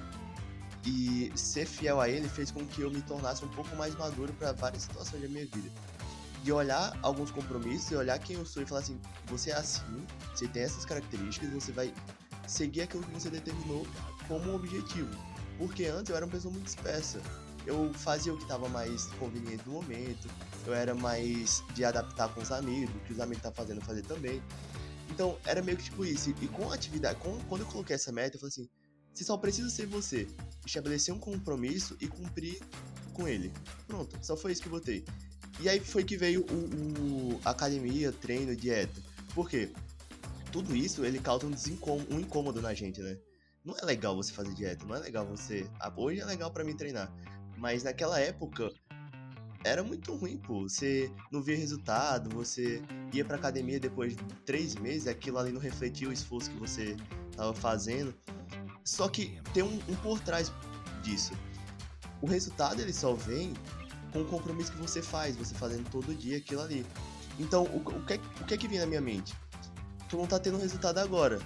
[0.84, 4.34] e ser fiel a ele fez com que eu me tornasse um pouco mais maduro
[4.34, 5.70] para várias situações da minha vida.
[6.42, 10.06] De olhar alguns compromissos e olhar quem eu sou e falar assim: você é assim,
[10.34, 11.90] você tem essas características, você vai
[12.46, 13.86] seguir aquilo que você determinou
[14.28, 15.08] como objetivo.
[15.56, 17.18] Porque antes eu era uma pessoa muito dispersa.
[17.66, 20.28] Eu fazia o que estava mais conveniente no momento,
[20.66, 24.02] eu era mais de adaptar com os amigos, o que os amigos estavam fazendo, fazer
[24.02, 24.42] também.
[25.10, 26.30] Então, era meio que tipo isso.
[26.40, 28.68] E com a atividade, com, quando eu coloquei essa meta, eu falei assim:
[29.12, 30.26] você só precisa ser você,
[30.66, 32.60] estabelecer um compromisso e cumprir
[33.12, 33.52] com ele.
[33.86, 35.04] Pronto, só foi isso que eu botei.
[35.60, 39.00] E aí foi que veio o, o academia, treino, dieta.
[39.34, 39.70] Por quê?
[40.50, 41.54] Tudo isso ele causa um,
[42.10, 43.16] um incômodo na gente, né?
[43.64, 45.66] Não é legal você fazer dieta, não é legal você.
[45.80, 47.10] Ah, hoje é legal para mim treinar.
[47.56, 48.72] Mas naquela época
[49.64, 50.62] era muito ruim, pô.
[50.62, 55.60] Você não via resultado, você ia pra academia depois de três meses, aquilo ali não
[55.60, 56.96] refletia o esforço que você
[57.36, 58.14] tava fazendo.
[58.84, 60.52] Só que tem um, um por trás
[61.02, 61.32] disso.
[62.20, 63.54] O resultado ele só vem
[64.12, 66.86] com o compromisso que você faz, você fazendo todo dia aquilo ali.
[67.38, 69.34] Então, o, o, que, o que é que vem na minha mente?
[70.08, 71.40] Tu não tá tendo resultado agora.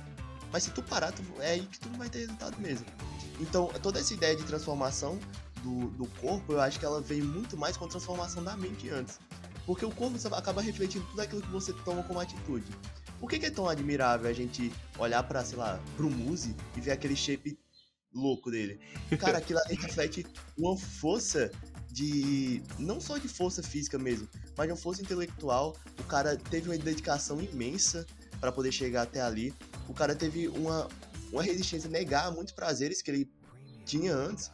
[0.53, 2.87] Mas se tu parar, tu, é aí que tu não vai ter resultado mesmo.
[3.41, 5.19] Então, toda essa ideia de transformação
[5.63, 8.89] do, do corpo, eu acho que ela veio muito mais com a transformação da mente
[8.91, 9.19] antes.
[9.67, 12.67] Porque o corpo acaba refletindo tudo aquilo que você toma como atitude.
[13.21, 16.81] Por que, que é tão admirável a gente olhar para sei lá, pro Muse e
[16.81, 17.59] ver aquele shape
[18.15, 18.81] louco dele?
[19.19, 21.51] Cara, aquilo ali reflete uma força
[21.91, 22.63] de.
[22.79, 25.77] não só de força física mesmo, mas de uma força intelectual.
[25.99, 28.07] O cara teve uma dedicação imensa
[28.41, 29.53] para poder chegar até ali.
[29.89, 30.89] O cara teve uma,
[31.33, 33.31] uma resistência a negar muitos prazeres que ele
[33.85, 34.51] tinha antes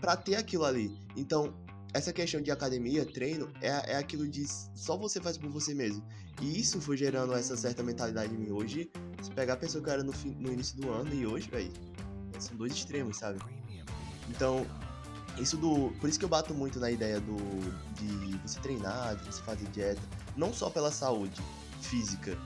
[0.00, 0.96] para ter aquilo ali.
[1.16, 1.52] Então,
[1.92, 6.02] essa questão de academia, treino, é, é aquilo de só você faz por você mesmo.
[6.40, 8.50] E isso foi gerando essa certa mentalidade em mim.
[8.50, 8.90] Hoje,
[9.22, 11.72] se pegar a pessoa que era no, fim, no início do ano e hoje, velho,
[12.38, 13.38] são dois extremos, sabe?
[14.28, 14.66] Então,
[15.38, 15.90] isso do.
[16.00, 17.36] Por isso que eu bato muito na ideia do.
[17.94, 20.00] de você treinar, de você fazer dieta.
[20.36, 21.42] Não só pela saúde
[21.82, 22.38] física,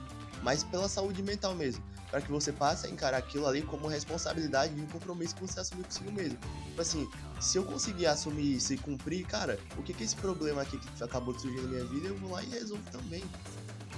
[0.43, 1.83] mas pela saúde mental mesmo
[2.15, 5.59] para que você passe a encarar aquilo ali como responsabilidade e um compromisso que você
[5.59, 6.37] assumir consigo mesmo.
[6.67, 7.09] Tipo assim,
[7.41, 10.79] se eu conseguir assumir isso e cumprir, cara, o que que é esse problema aqui
[10.79, 13.21] que acabou de surgir na minha vida, eu vou lá e resolvo também.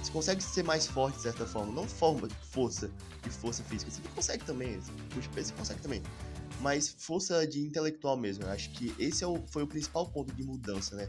[0.02, 2.90] Você consegue ser mais forte de certa forma, não forma força,
[3.22, 6.02] de força física, você consegue também, puxa peso, você consegue também.
[6.60, 10.34] Mas força de intelectual mesmo, eu acho que esse é o, foi o principal ponto
[10.34, 11.08] de mudança, né?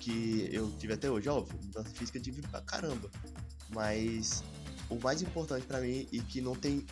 [0.00, 3.08] Que eu tive até hoje, óbvio, mudança física eu tive pra caramba.
[3.70, 4.42] Mas
[4.90, 6.84] o mais importante para mim e que não tem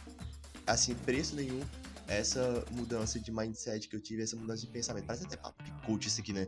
[0.67, 1.61] assim preço nenhum
[2.09, 5.07] é essa mudança de mindset que eu tive, essa mudança de pensamento.
[5.07, 6.47] Parece até papo de coach isso aqui, né?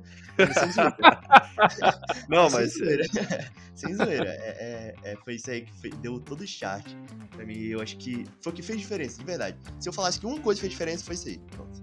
[2.29, 2.73] não, mas.
[2.75, 3.05] Sem zoeira.
[3.75, 4.29] Sem zoeira.
[4.29, 6.87] É, é, é, foi isso aí que foi, deu todo o start
[7.31, 7.59] pra mim.
[7.59, 9.59] Eu acho que foi o que fez diferença, de verdade.
[9.81, 11.39] Se eu falasse que uma coisa fez diferença, foi isso aí.
[11.51, 11.83] Pronto.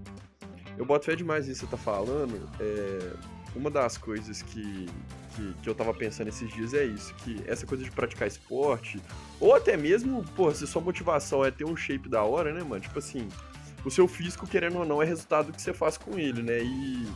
[0.78, 2.50] Eu boto fé demais nisso que você tá falando.
[2.60, 4.86] É, uma das coisas que,
[5.34, 9.00] que, que, eu tava pensando esses dias é isso, que essa coisa de praticar esporte,
[9.40, 12.80] ou até mesmo, pô, se sua motivação é ter um shape da hora, né, mano?
[12.80, 13.28] Tipo assim,
[13.84, 16.62] o seu físico, querendo ou não, é resultado do que você faz com ele, né?
[16.62, 17.08] E,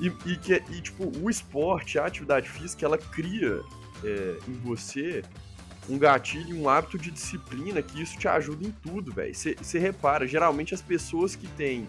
[0.00, 3.60] e, e, que, e tipo, o esporte, a atividade física, ela cria
[4.02, 5.22] é, em você
[5.88, 9.32] um gatilho, um hábito de disciplina que isso te ajuda em tudo, velho.
[9.34, 11.88] Você repara, geralmente as pessoas que têm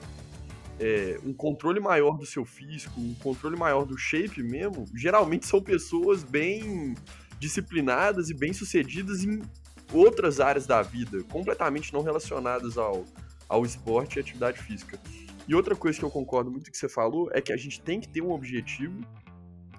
[0.79, 5.61] é, um controle maior do seu físico, um controle maior do shape mesmo, geralmente são
[5.61, 6.95] pessoas bem
[7.39, 9.41] disciplinadas e bem sucedidas em
[9.93, 13.05] outras áreas da vida, completamente não relacionadas ao,
[13.47, 14.99] ao esporte e atividade física.
[15.47, 17.99] E outra coisa que eu concordo muito que você falou é que a gente tem
[17.99, 18.99] que ter um objetivo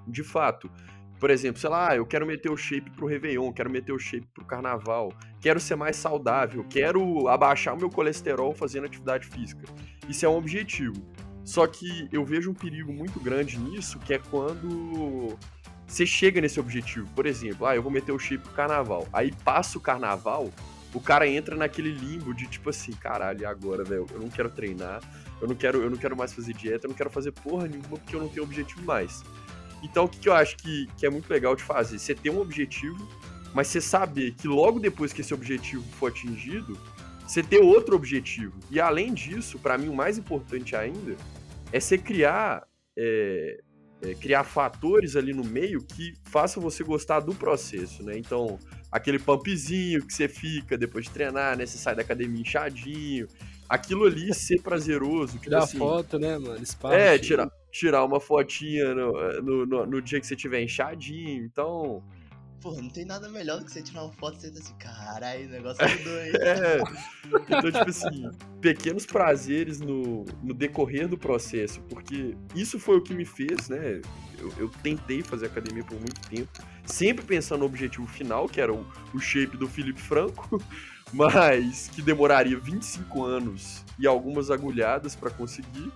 [0.07, 0.71] de fato.
[1.19, 4.27] Por exemplo, sei lá, eu quero meter o shape pro Réveillon, quero meter o shape
[4.33, 9.65] pro Carnaval, quero ser mais saudável, quero abaixar o meu colesterol fazendo atividade física.
[10.09, 11.03] Isso é um objetivo.
[11.45, 15.37] Só que eu vejo um perigo muito grande nisso, que é quando
[15.87, 17.09] você chega nesse objetivo.
[17.15, 19.09] Por exemplo, ah, eu vou meter o shape pro Carnaval.
[19.13, 20.53] Aí passa o Carnaval,
[20.95, 24.07] o cara entra naquele limbo de tipo assim, caralho, agora, velho?
[24.13, 25.01] Eu não quero treinar,
[25.41, 27.97] eu não quero, eu não quero mais fazer dieta, eu não quero fazer porra nenhuma
[27.99, 29.23] porque eu não tenho objetivo mais.
[29.83, 31.99] Então, o que, que eu acho que, que é muito legal de fazer?
[31.99, 33.09] Você ter um objetivo,
[33.55, 36.79] mas você saber que logo depois que esse objetivo for atingido,
[37.27, 38.59] você ter outro objetivo.
[38.71, 41.17] E além disso, para mim o mais importante ainda
[41.73, 43.61] é você criar é,
[44.03, 48.17] é, criar fatores ali no meio que façam você gostar do processo, né?
[48.17, 48.59] Então,
[48.91, 51.67] aquele pumpzinho que você fica depois de treinar, né?
[51.67, 53.27] Você sai da academia inchadinho.
[53.69, 55.33] Aquilo ali ser prazeroso.
[55.39, 56.63] Tipo Tirar assim, foto, né, mano?
[56.63, 56.95] Espaço.
[56.95, 61.45] É, tirar, tirar uma fotinha no, no, no, no dia que você tiver inchadinho.
[61.45, 62.03] Então,
[62.61, 64.75] Porra, não tem nada melhor do que você tirar uma foto e você tá assim,
[64.79, 66.33] caralho, o negócio mudou, hein?
[66.41, 66.79] É.
[67.47, 73.15] Então, tipo assim, pequenos prazeres no, no decorrer do processo, porque isso foi o que
[73.15, 74.01] me fez, né?
[74.39, 76.51] Eu, eu tentei fazer academia por muito tempo,
[76.85, 80.61] sempre pensando no objetivo final, que era o, o shape do Felipe Franco,
[81.13, 85.93] mas que demoraria 25 anos e algumas agulhadas para conseguir.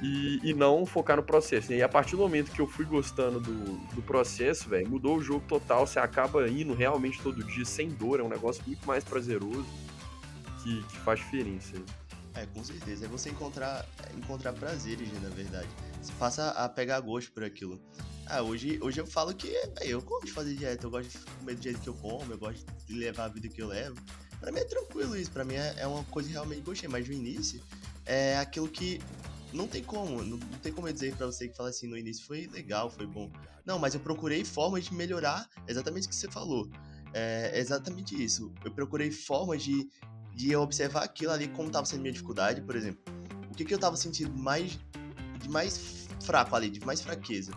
[0.00, 1.70] E, e, não focar no processo.
[1.70, 1.78] Né?
[1.78, 5.22] E a partir do momento que eu fui gostando do, do processo, velho, mudou o
[5.22, 5.86] jogo total.
[5.86, 8.20] Você acaba indo realmente todo dia sem dor.
[8.20, 9.66] É um negócio muito mais prazeroso
[10.62, 11.74] que, que faz diferença.
[12.34, 13.06] É, com certeza.
[13.06, 13.84] É você encontrar,
[14.16, 15.68] encontrar prazeres, né, na verdade.
[16.00, 17.80] Você passa a pegar gosto por aquilo.
[18.26, 21.54] Ah, hoje, hoje eu falo que eu gosto de fazer dieta, eu gosto de comer
[21.56, 23.96] do jeito que eu como, eu gosto de levar a vida que eu levo.
[24.38, 27.08] Pra mim é tranquilo isso, pra mim é, é uma coisa que realmente gostei, mas
[27.08, 27.60] no início
[28.04, 29.00] é aquilo que
[29.52, 31.96] não tem como, não, não tem como eu dizer pra você que fala assim no
[31.96, 33.30] início foi legal, foi bom.
[33.64, 36.68] Não, mas eu procurei formas de melhorar exatamente o que você falou.
[37.12, 38.52] É exatamente isso.
[38.64, 39.88] Eu procurei formas de,
[40.34, 43.00] de observar aquilo ali, como estava sendo minha dificuldade, por exemplo.
[43.50, 44.78] O que, que eu estava sentindo mais,
[45.40, 47.52] de mais fraco ali, de mais fraqueza.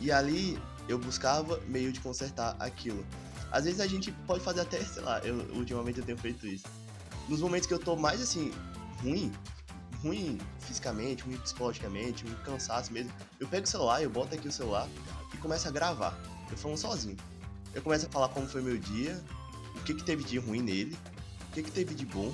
[0.00, 3.04] E ali eu buscava meio de consertar aquilo.
[3.50, 6.64] Às vezes a gente pode fazer até, sei lá, eu, ultimamente eu tenho feito isso.
[7.28, 8.52] Nos momentos que eu tô mais assim,
[9.02, 9.32] ruim,
[10.02, 14.52] ruim fisicamente, ruim psicologicamente, um cansaço mesmo, eu pego o celular, eu boto aqui o
[14.52, 14.88] celular
[15.32, 16.18] e começo a gravar.
[16.50, 17.16] Eu falando sozinho.
[17.74, 19.22] Eu começo a falar como foi meu dia,
[19.76, 20.96] o que, que teve de ruim nele,
[21.48, 22.32] o que, que teve de bom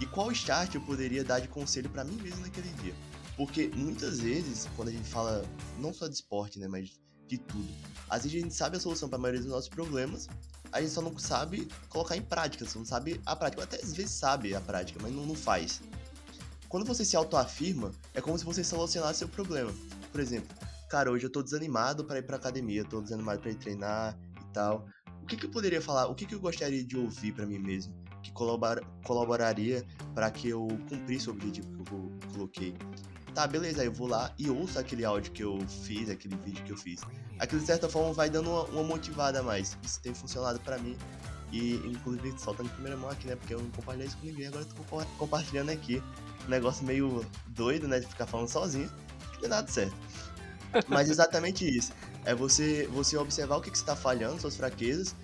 [0.00, 2.94] e qual start eu poderia dar de conselho para mim mesmo naquele dia.
[3.36, 5.44] Porque muitas vezes, quando a gente fala
[5.78, 7.68] não só de esporte, né, mas de tudo,
[8.08, 10.28] às vezes a gente sabe a solução para a maioria dos nossos problemas,
[10.70, 13.92] a gente só não sabe colocar em prática, só não sabe a prática, até às
[13.92, 15.80] vezes sabe a prática, mas não, não faz.
[16.72, 19.70] Quando você se autoafirma, é como se você solucionasse seu problema.
[20.10, 20.56] Por exemplo,
[20.88, 24.54] cara, hoje eu tô desanimado para ir pra academia, tô desanimado para ir treinar e
[24.54, 24.86] tal.
[25.22, 26.06] O que, que eu poderia falar?
[26.06, 27.94] O que, que eu gostaria de ouvir para mim mesmo?
[28.22, 32.74] Que colabora, colaboraria para que eu cumprisse o objetivo que eu coloquei.
[33.34, 36.72] Tá, beleza, eu vou lá e ouço aquele áudio que eu fiz, aquele vídeo que
[36.72, 37.02] eu fiz.
[37.38, 39.76] Aquilo de certa forma vai dando uma, uma motivada a mais.
[39.82, 40.96] Isso tem funcionado para mim.
[41.52, 43.36] E inclusive soltando em primeira mão aqui, né?
[43.36, 46.02] Porque eu não compartilhei isso com ninguém, agora eu tô compartilhando aqui
[46.48, 48.00] negócio meio doido, né?
[48.00, 49.94] De ficar falando sozinho, que não deu nada certo.
[50.88, 51.92] Mas exatamente isso.
[52.24, 55.14] É você, você observar o que, que você está falhando, suas fraquezas,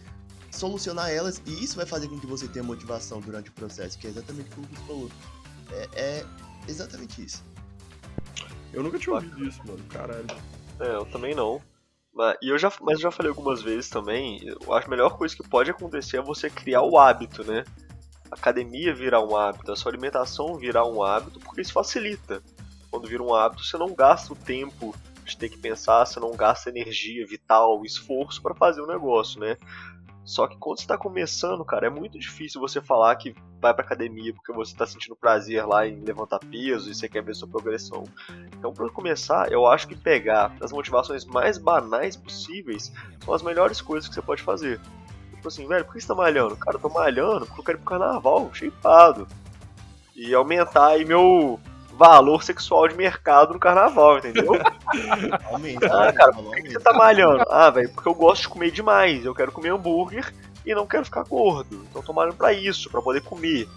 [0.51, 4.07] solucionar elas, e isso vai fazer com que você tenha motivação durante o processo, que
[4.07, 5.11] é exatamente o que o Lucas falou.
[5.73, 6.27] É, é
[6.67, 7.43] exatamente isso.
[8.73, 9.83] Eu nunca tinha ouvido isso, mano.
[9.89, 10.27] Caralho.
[10.81, 11.61] É, eu também não.
[12.13, 14.97] Mas, e eu já, mas eu já falei algumas vezes também, eu acho que a
[14.97, 17.65] melhor coisa que pode acontecer é você criar o hábito, né?
[18.39, 22.43] Academia virar um hábito, a sua alimentação virar um hábito, porque isso facilita.
[22.91, 26.35] Quando vira um hábito, você não gasta o tempo de ter que pensar, você não
[26.35, 29.57] gasta energia vital, esforço para fazer o negócio, né?
[30.25, 33.83] Só que quando você está começando, cara, é muito difícil você falar que vai pra
[33.83, 37.49] academia porque você está sentindo prazer lá em levantar peso e você quer ver sua
[37.49, 38.05] progressão.
[38.59, 42.93] Então, para começar, eu acho que pegar as motivações mais banais possíveis
[43.25, 44.79] são as melhores coisas que você pode fazer.
[45.39, 46.57] Tipo assim, velho, por que você tá malhando?
[46.57, 49.29] Cara, eu tô malhando porque eu quero ir pro carnaval, shapeado.
[50.17, 51.61] E aumentar aí meu
[51.93, 54.53] valor sexual de mercado no carnaval, entendeu?
[55.47, 55.87] Aumenta.
[55.93, 56.13] ah, né?
[56.13, 57.45] cara, por que você tá malhando?
[57.49, 59.25] Ah, velho, porque eu gosto de comer demais.
[59.25, 60.35] Eu quero comer hambúrguer
[60.67, 61.87] e não quero ficar gordo.
[61.89, 63.69] Então eu tô malhando pra isso, pra poder comer.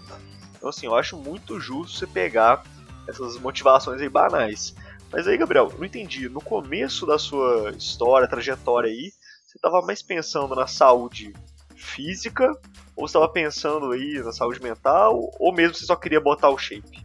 [0.56, 2.64] Então assim, eu acho muito justo você pegar
[3.08, 4.74] essas motivações aí banais.
[5.12, 6.28] Mas aí, Gabriel, não entendi.
[6.28, 9.12] No começo da sua história, trajetória aí,
[9.46, 11.32] você tava mais pensando na saúde
[11.82, 12.50] física,
[12.96, 16.58] ou você tava pensando aí na saúde mental, ou mesmo você só queria botar o
[16.58, 17.02] shape?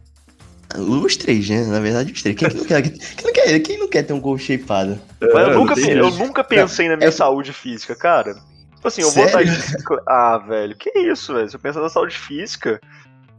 [0.76, 1.64] Os três, né?
[1.64, 2.36] Na verdade, os três.
[2.36, 5.00] Quem, que não quer, quem, não quer, quem não quer ter um gol shapeado?
[5.20, 6.18] Mas eu, É, nunca, eu isso.
[6.18, 8.34] nunca pensei na minha é- saúde física, cara.
[8.74, 10.02] Tipo assim, eu vou andar de bicicleta.
[10.06, 11.48] Ah, velho, que isso, velho?
[11.48, 12.78] Se eu pensar na saúde física,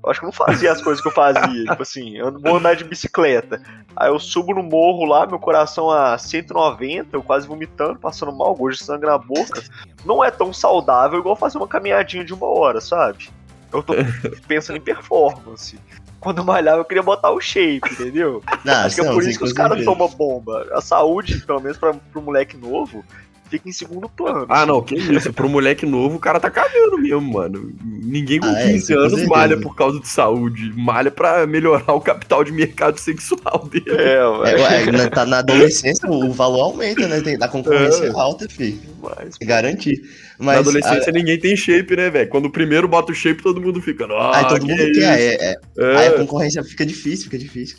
[0.03, 1.65] eu acho que eu não fazia as coisas que eu fazia.
[1.65, 3.61] tipo assim, eu vou andar de bicicleta.
[3.95, 8.55] Aí eu subo no morro lá, meu coração a 190, eu quase vomitando, passando mal,
[8.55, 9.61] gosto de sangue na boca.
[10.05, 13.29] Não é tão saudável igual fazer uma caminhadinha de uma hora, sabe?
[13.73, 13.93] Eu tô
[14.47, 15.77] pensando em performance.
[16.19, 18.43] Quando eu malhava, eu queria botar o shape, entendeu?
[18.65, 20.67] Não, Acho que é por isso que os caras tomam bomba.
[20.73, 23.05] A saúde, pelo menos pra, pro moleque novo,
[23.49, 24.45] fica em segundo plano.
[24.49, 25.33] Ah, não, que isso.
[25.33, 27.71] Pro moleque novo, o cara tá cagando mesmo, mano.
[27.83, 29.29] Ninguém com Ah, é, 15 isso com anos certeza.
[29.29, 30.71] malha por causa de saúde.
[30.75, 33.85] Malha pra melhorar o capital de mercado sexual dele.
[33.89, 37.21] É, É, ué, ué, na, tá na adolescência o valor aumenta, né?
[37.21, 38.07] Tem, a concorrência É.
[38.07, 38.79] é alta, filho.
[39.01, 40.01] mas, É garantir.
[40.37, 42.29] Mas, Na adolescência ninguém tem shape, né, velho?
[42.29, 44.05] Quando o primeiro bota o shape, todo mundo fica.
[44.05, 45.55] Ah, Aí todo que mundo isso?" quer, é, é.
[45.77, 45.95] É.
[45.97, 47.77] Aí a concorrência fica difícil, fica difícil.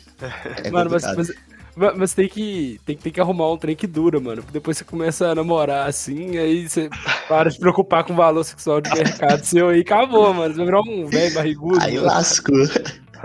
[0.63, 1.31] É Mano, mas, mas,
[1.75, 4.41] mas- tem, que, tem, que- tem que arrumar um trem que dura, mano.
[4.41, 6.89] Porque depois você começa a namorar assim, aí você
[7.27, 10.53] para de se preocupar com o valor sexual de mercado seu aí, acabou, mano.
[10.53, 11.79] Você vai virar um velho barrigudo.
[11.81, 12.07] Aí mano.
[12.07, 12.57] lascou.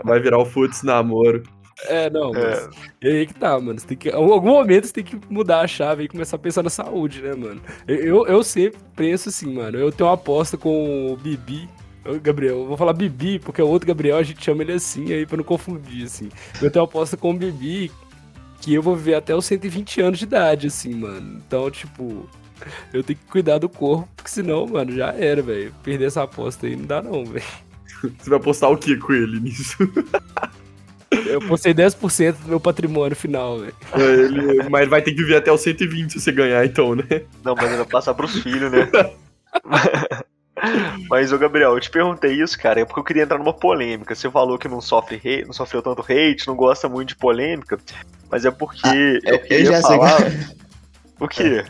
[0.05, 1.43] Vai virar o Futs namoro.
[1.89, 2.39] É, não, É.
[2.67, 2.69] mas.
[3.03, 3.79] E aí que tá, mano.
[3.79, 6.39] Você tem que, em algum momento você tem que mudar a chave e começar a
[6.39, 7.61] pensar na saúde, né, mano?
[7.87, 9.79] Eu, eu, sempre penso assim, mano.
[9.79, 11.69] Eu tenho uma aposta com o Bibi.
[12.23, 15.27] Gabriel, eu vou falar Bibi, porque o outro Gabriel a gente chama ele assim, aí
[15.27, 16.29] pra não confundir, assim.
[16.63, 17.91] Eu tenho uma aposta com o Bibi
[18.67, 21.41] que eu vou viver até os 120 anos de idade, assim, mano.
[21.47, 22.29] Então, tipo,
[22.93, 25.73] eu tenho que cuidar do corpo, porque senão, mano, já era, velho.
[25.85, 27.45] Perder essa aposta aí não dá, não, velho.
[28.19, 29.77] Você vai postar o que com ele nisso?
[31.29, 33.75] Eu postei 10% do meu patrimônio final, velho.
[33.95, 37.05] Ele- Mas vai ter que vir até os 120 se você ganhar, então, né?
[37.45, 38.91] Não, mas ele vai passar pros filhos, né?
[41.09, 44.15] Mas, ô Gabriel, eu te perguntei isso, cara, é porque eu queria entrar numa polêmica.
[44.15, 47.79] Você falou que não sofre hate, não sofreu tanto hate, não gosta muito de polêmica,
[48.31, 49.99] mas é porque eu eu queria já sei.
[49.99, 50.57] falar.
[51.19, 51.65] O quê?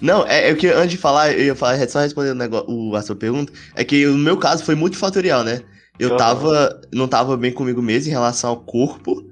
[0.00, 3.14] Não, é, é que antes de falar, eu ia falar, só respondendo o a sua
[3.14, 5.62] pergunta, é que no meu caso foi multifatorial, né?
[5.98, 6.18] Eu Aham.
[6.18, 9.24] tava, não tava bem comigo mesmo em relação ao corpo,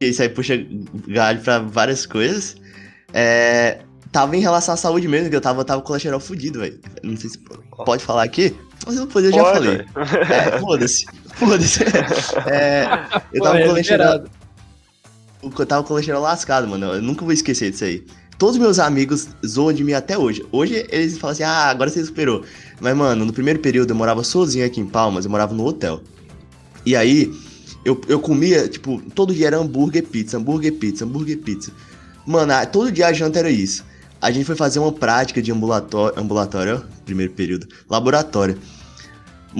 [0.00, 0.54] e isso aí puxa
[1.08, 2.56] galho pra várias coisas.
[3.12, 3.80] É,
[4.12, 6.78] tava em relação à saúde mesmo, que eu tava, tava com colesterol fudido, velho.
[7.02, 7.38] Não sei se
[7.84, 8.54] pode falar aqui,
[8.86, 9.86] mas eu, eu já falei.
[10.30, 11.84] É, foda-se, foda-se.
[12.46, 12.84] É,
[13.32, 14.24] eu tava Pô, é com colesterol,
[15.42, 16.86] eu tava com colesterol lascado, mano.
[16.94, 18.04] Eu nunca vou esquecer disso aí.
[18.38, 20.44] Todos meus amigos zoam de mim até hoje.
[20.50, 22.42] Hoje eles falam assim, ah, agora você superou.
[22.80, 26.00] Mas, mano, no primeiro período eu morava sozinho aqui em Palmas, eu morava no hotel.
[26.86, 27.30] E aí,
[27.84, 31.70] eu, eu comia, tipo, todo dia era hambúrguer, pizza, hambúrguer, pizza, hambúrguer, pizza.
[32.26, 33.84] Mano, todo dia a janta era isso.
[34.20, 38.58] A gente foi fazer uma prática de ambulatório, ambulatório, ó, primeiro período, laboratório.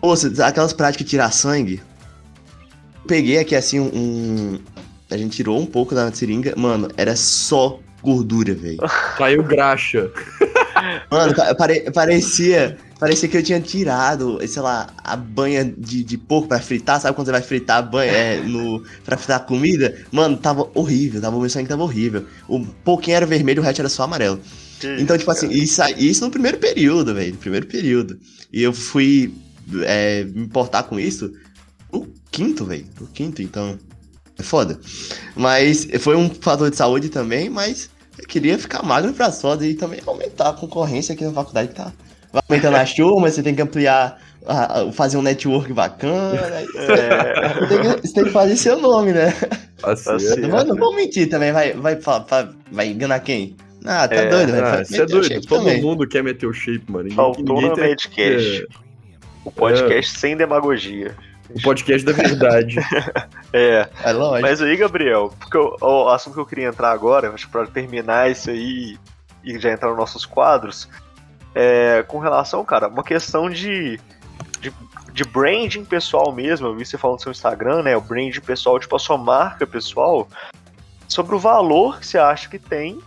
[0.03, 1.81] Moça, aquelas práticas de tirar sangue.
[3.07, 4.59] Peguei aqui assim um,
[5.11, 6.55] A gente tirou um pouco da seringa.
[6.57, 8.79] Mano, era só gordura, velho.
[9.19, 10.11] Saiu graxa.
[11.11, 12.79] Mano, pa- pare- parecia.
[13.01, 17.01] Parecia que eu tinha tirado, sei lá, a banha de, de porco pra fritar.
[17.01, 19.97] Sabe quando você vai fritar a banha é, no, pra fritar a comida?
[20.13, 21.19] Mano, tava horrível.
[21.21, 22.27] Tava, o meu sangue tava horrível.
[22.47, 24.39] O pouquinho era vermelho, o resto era só amarelo.
[24.79, 25.59] Que Então, isso, tipo assim, cara.
[25.59, 27.33] isso, aí- isso no primeiro período, velho.
[27.33, 28.19] No primeiro período.
[28.53, 29.35] E eu fui
[29.85, 31.33] é, me importar com isso
[31.93, 32.85] no quinto, velho.
[33.01, 33.79] No quinto, então.
[34.39, 34.79] É foda.
[35.37, 39.75] Mas foi um fator de saúde também, mas eu queria ficar magro pra foda e
[39.75, 41.93] também aumentar a concorrência aqui na faculdade que tá.
[42.33, 46.39] Vai aumentando as turmas, você tem que ampliar, a- a- fazer um network bacana.
[46.77, 49.33] É, Você tem, que, você tem que fazer seu nome, né?
[49.81, 50.21] Tá certo.
[50.21, 50.41] certo.
[50.43, 52.25] Não vou, não vou mentir também, vai, vai, fa-
[52.71, 53.57] vai enganar quem?
[53.85, 54.67] Ah, tá É, doido, velho.
[54.67, 55.41] Ah, Vai você é doido.
[55.47, 55.83] Todo também.
[55.83, 57.11] mundo quer meter o shape, mano.
[57.13, 58.67] Faltou no tem- Medcast.
[59.45, 61.15] O podcast sem demagogia.
[61.49, 62.77] O podcast da verdade.
[63.53, 64.43] É, É lógico.
[64.43, 67.67] mas aí, Gabriel, porque o, o assunto que eu queria entrar agora, acho que pra
[67.67, 68.97] terminar isso aí
[69.43, 70.89] e já entrar nos nossos quadros,
[71.55, 73.99] é com relação, cara, uma questão de,
[74.61, 74.73] de,
[75.13, 76.69] de branding pessoal mesmo.
[76.69, 77.97] Eu vi você falando no seu Instagram, né?
[77.97, 80.29] O branding pessoal, tipo a sua marca pessoal,
[81.09, 82.99] sobre o valor que você acha que tem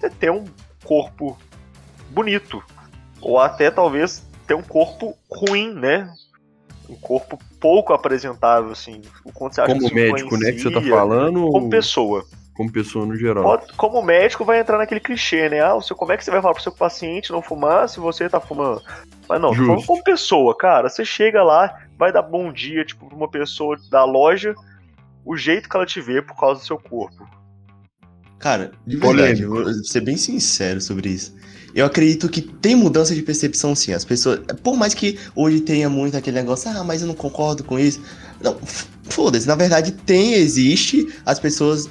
[0.00, 0.44] você ter um
[0.84, 1.38] corpo
[2.10, 2.62] bonito.
[3.20, 6.12] Ou até talvez ter um corpo ruim, né?
[6.88, 9.00] Um corpo pouco apresentável, assim.
[9.24, 11.70] O quanto você acha que Como isso médico, né, que você tá falando, Como ou
[11.70, 12.26] pessoa.
[12.54, 13.42] Como pessoa no geral?
[13.42, 15.60] Pode- como médico vai entrar naquele clichê, né?
[15.60, 17.98] Ah, o seu, como é que você vai falar pro seu paciente não fumar se
[17.98, 18.82] você tá fumando?
[19.28, 19.86] Mas não, tô falando Justo.
[19.86, 20.88] como pessoa, cara.
[20.88, 24.54] Você chega lá, vai dar bom dia, tipo, pra uma pessoa da loja,
[25.24, 27.26] o jeito que ela te vê por causa do seu corpo.
[28.38, 31.32] Cara, de verdade, eu vou ser bem sincero sobre isso.
[31.74, 33.92] Eu acredito que tem mudança de percepção sim.
[33.94, 34.40] As pessoas.
[34.62, 38.02] Por mais que hoje tenha muito aquele negócio, ah, mas eu não concordo com isso.
[38.42, 38.58] Não,
[39.04, 39.46] foda-se.
[39.46, 41.08] Na verdade, tem, existe.
[41.24, 41.88] As pessoas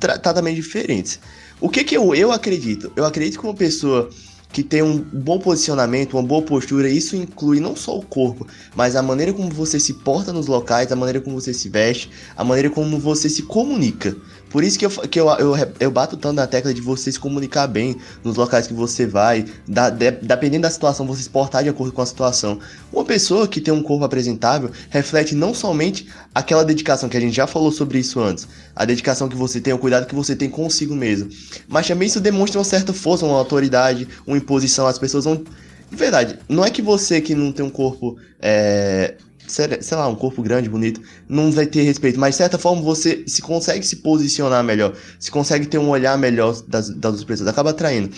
[0.00, 1.20] tratamentos diferentes.
[1.60, 2.92] O que que eu, eu acredito?
[2.94, 4.10] Eu acredito que uma pessoa
[4.54, 8.46] que tem um bom posicionamento, uma boa postura, isso inclui não só o corpo,
[8.76, 12.08] mas a maneira como você se porta nos locais, a maneira como você se veste,
[12.36, 14.16] a maneira como você se comunica.
[14.54, 17.18] Por isso que eu, que eu, eu, eu bato tanto na tecla de você se
[17.18, 21.64] comunicar bem nos locais que você vai, da, de, dependendo da situação, você se portar
[21.64, 22.60] de acordo com a situação.
[22.92, 27.34] Uma pessoa que tem um corpo apresentável reflete não somente aquela dedicação que a gente
[27.34, 28.46] já falou sobre isso antes,
[28.76, 31.28] a dedicação que você tem, o cuidado que você tem consigo mesmo,
[31.66, 34.86] mas também isso demonstra uma certa força, uma autoridade, uma imposição.
[34.86, 35.42] As pessoas vão.
[35.90, 38.16] De verdade, não é que você que não tem um corpo.
[38.40, 39.16] É
[39.46, 42.18] sei lá, um corpo grande, bonito, não vai ter respeito.
[42.18, 46.16] Mas de certa forma você se consegue se posicionar melhor, se consegue ter um olhar
[46.16, 48.14] melhor das, das pessoas, acaba atraindo.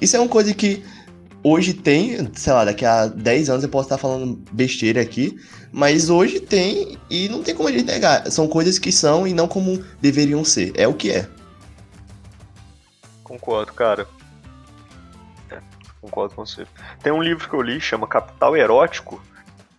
[0.00, 0.82] Isso é uma coisa que
[1.42, 5.38] hoje tem, sei lá, daqui a 10 anos eu posso estar falando besteira aqui,
[5.72, 8.30] mas hoje tem e não tem como a gente negar.
[8.30, 10.72] São coisas que são e não como deveriam ser.
[10.74, 11.26] É o que é.
[13.24, 14.06] Concordo, cara.
[16.06, 16.64] Concordo com você.
[17.02, 19.20] Tem um livro que eu li, chama Capital Erótico,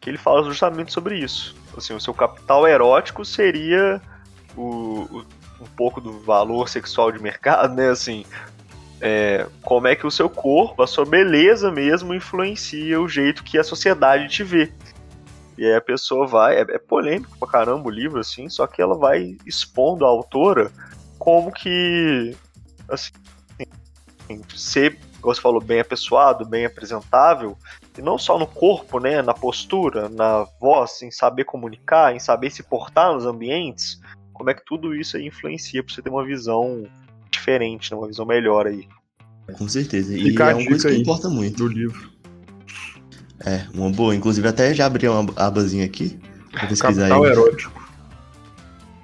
[0.01, 1.55] que ele fala justamente sobre isso.
[1.75, 4.01] Assim, o seu capital erótico seria
[4.55, 5.25] o, o
[5.61, 7.89] um pouco do valor sexual de mercado, né?
[7.89, 8.25] Assim,
[8.99, 13.57] é, como é que o seu corpo, a sua beleza mesmo, influencia o jeito que
[13.57, 14.71] a sociedade te vê.
[15.57, 18.81] E aí a pessoa vai, é, é polêmico pra caramba o livro, assim, só que
[18.81, 20.71] ela vai expondo a autora
[21.17, 22.35] como que,
[22.89, 23.13] assim,
[24.55, 27.57] ser, como você falou, bem apessoado, bem apresentável,
[27.97, 32.49] e não só no corpo, né, na postura, na voz, em saber comunicar, em saber
[32.49, 33.99] se portar nos ambientes,
[34.31, 36.85] como é que tudo isso aí influencia para você ter uma visão
[37.29, 38.87] diferente, né, uma visão melhor aí.
[39.57, 40.17] Com certeza.
[40.17, 41.57] E Fica é uma coisa que importa muito.
[41.57, 42.09] Do livro.
[43.45, 44.13] É, uma boa.
[44.13, 46.19] Inclusive até já abri uma abazinha aqui.
[46.51, 47.31] Pra pesquisar Capital aí.
[47.31, 47.87] erótico.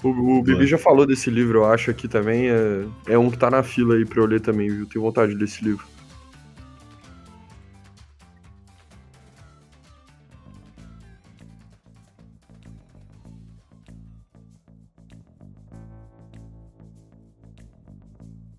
[0.04, 2.50] O, o Bibi já falou desse livro, eu acho aqui também.
[2.50, 4.86] É, é um que tá na fila aí pra eu ler também, viu?
[4.86, 5.93] Tenho vontade desse livro.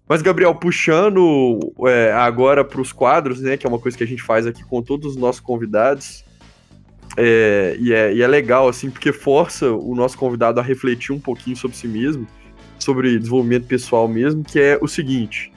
[0.09, 4.07] Mas, Gabriel, puxando é, agora para os quadros, né, que é uma coisa que a
[4.07, 6.25] gente faz aqui com todos os nossos convidados,
[7.17, 11.21] é, e, é, e, é, legal, assim, porque força o nosso convidado a refletir um
[11.21, 12.27] pouquinho sobre si mesmo,
[12.79, 15.53] sobre desenvolvimento pessoal mesmo, que é o seguinte: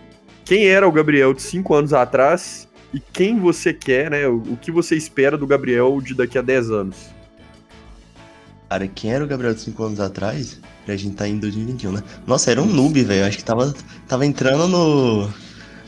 [0.46, 4.28] quem era o Gabriel de cinco anos atrás e quem você quer, né?
[4.28, 7.10] O, o que você espera do Gabriel de daqui a 10 anos?
[8.70, 10.60] Cara, quem era o Gabriel de 5 anos atrás?
[10.92, 12.04] A gente tá em 2021, né?
[12.26, 13.26] Nossa, era um noob, velho.
[13.26, 13.74] Acho que tava,
[14.08, 15.30] tava entrando no.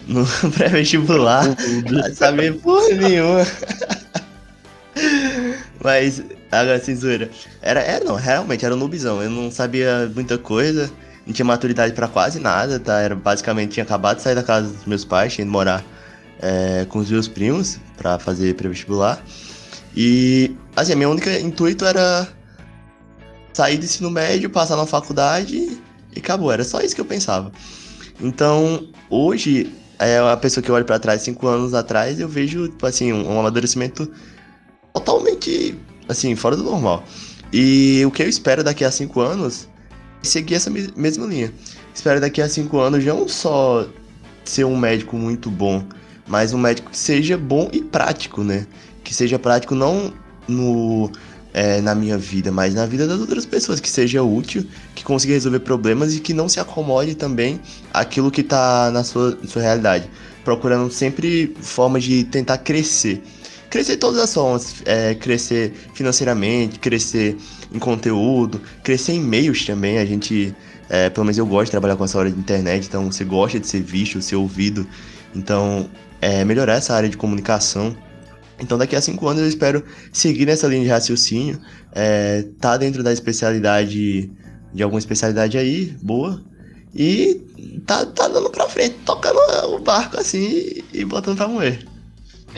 [0.07, 0.25] No
[0.57, 1.45] pré-vestibular.
[2.13, 3.45] saber porra nenhuma.
[5.83, 6.21] Mas,
[6.51, 7.29] agora, censura.
[7.61, 9.21] Era, é, não, realmente, era um noobzão.
[9.21, 10.91] Eu não sabia muita coisa,
[11.25, 12.99] não tinha maturidade para quase nada, tá?
[12.99, 15.83] Era basicamente, tinha acabado de sair da casa dos meus pais, tinha ido morar
[16.41, 19.23] é, com os meus primos para fazer pré-vestibular.
[19.95, 22.27] E, assim, meu único intuito era
[23.59, 25.81] sair do ensino médio, passar na faculdade
[26.15, 26.49] e acabou.
[26.49, 27.51] Era só isso que eu pensava.
[28.21, 32.85] Então, hoje, é a pessoa que olha para trás, cinco anos atrás, eu vejo, tipo
[32.85, 34.09] assim, um, um amadurecimento
[34.93, 37.03] totalmente, assim, fora do normal.
[37.51, 39.67] E o que eu espero daqui a cinco anos
[40.23, 41.53] é seguir essa mesma linha.
[41.93, 43.85] Espero daqui a cinco anos não só
[44.45, 45.83] ser um médico muito bom,
[46.25, 48.65] mas um médico que seja bom e prático, né?
[49.03, 50.13] Que seja prático não
[50.47, 51.11] no
[51.53, 55.33] é, na minha vida, mas na vida das outras pessoas, que seja útil, que consiga
[55.33, 57.59] resolver problemas e que não se acomode também
[57.93, 60.09] aquilo que está na sua, sua realidade.
[60.43, 63.21] Procurando sempre formas de tentar crescer.
[63.69, 67.37] Crescer todas as formas, é, crescer financeiramente, crescer
[67.71, 69.99] em conteúdo, crescer em meios também.
[69.99, 70.55] A gente,
[70.89, 73.59] é, pelo menos eu gosto de trabalhar com essa área de internet, então você gosta
[73.59, 74.87] de ser visto, ser ouvido.
[75.35, 75.87] Então,
[76.19, 77.95] é, melhorar essa área de comunicação
[78.59, 81.59] então, daqui a cinco anos eu espero seguir nessa linha de raciocínio,
[81.93, 84.31] é, tá dentro da especialidade,
[84.73, 86.41] de alguma especialidade aí, boa,
[86.93, 87.41] e
[87.85, 89.39] tá, tá dando pra frente, tocando
[89.75, 91.85] o barco assim e botando pra moer.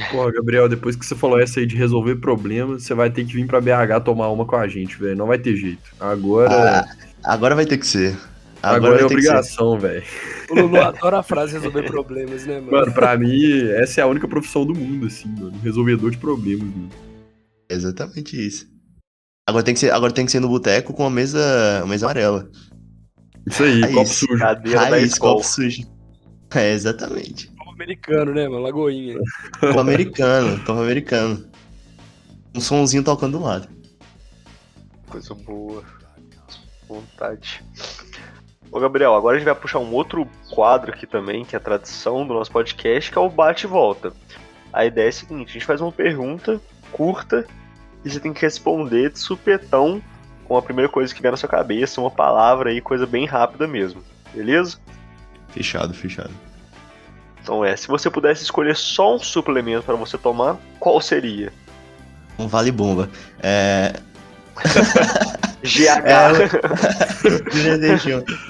[0.10, 3.34] Pô, Gabriel, depois que você falou essa aí de resolver problemas, você vai ter que
[3.34, 5.18] vir pra BH tomar uma com a gente, velho.
[5.18, 5.82] Não vai ter jeito.
[5.99, 6.80] Agora.
[6.80, 8.18] Ah, agora vai ter que ser.
[8.62, 10.03] Agora, Agora é obrigação, velho.
[10.49, 12.72] O Lulu adora a frase resolver problemas, né, mano?
[12.72, 15.57] Mano, pra mim, essa é a única profissão do mundo, assim, mano.
[15.64, 16.89] Resolvedor de problemas, mano.
[17.70, 18.68] Exatamente isso.
[19.47, 22.05] Agora tem que ser, agora tem que ser no boteco com a mesa, a mesa
[22.05, 22.49] amarela.
[23.47, 24.38] Isso aí, Raiz, copo sujo.
[24.38, 25.82] Cadeira Raiz, copo sujo.
[26.53, 27.47] É, exatamente.
[27.57, 28.62] Copo americano, né, mano?
[28.62, 29.18] Lagoinha.
[29.59, 31.49] Copo americano, copo americano.
[32.55, 33.68] Um somzinho tocando do lado.
[35.07, 35.84] Coisa boa.
[36.88, 37.64] Vontade.
[38.72, 41.61] Ô Gabriel, agora a gente vai puxar um outro quadro aqui também, que é a
[41.61, 44.13] tradição do nosso podcast, que é o bate e volta.
[44.72, 46.61] A ideia é a seguinte, a gente faz uma pergunta
[46.93, 47.45] curta
[48.05, 50.01] e você tem que responder de supetão
[50.45, 53.67] com a primeira coisa que vier na sua cabeça, uma palavra aí, coisa bem rápida
[53.67, 54.01] mesmo.
[54.34, 54.78] Beleza?
[55.49, 56.32] Fechado, fechado.
[57.43, 61.51] Então é, se você pudesse escolher só um suplemento para você tomar, qual seria?
[62.39, 63.09] Um vale bomba.
[63.43, 63.93] É.
[65.64, 66.05] GH.
[66.05, 66.22] É...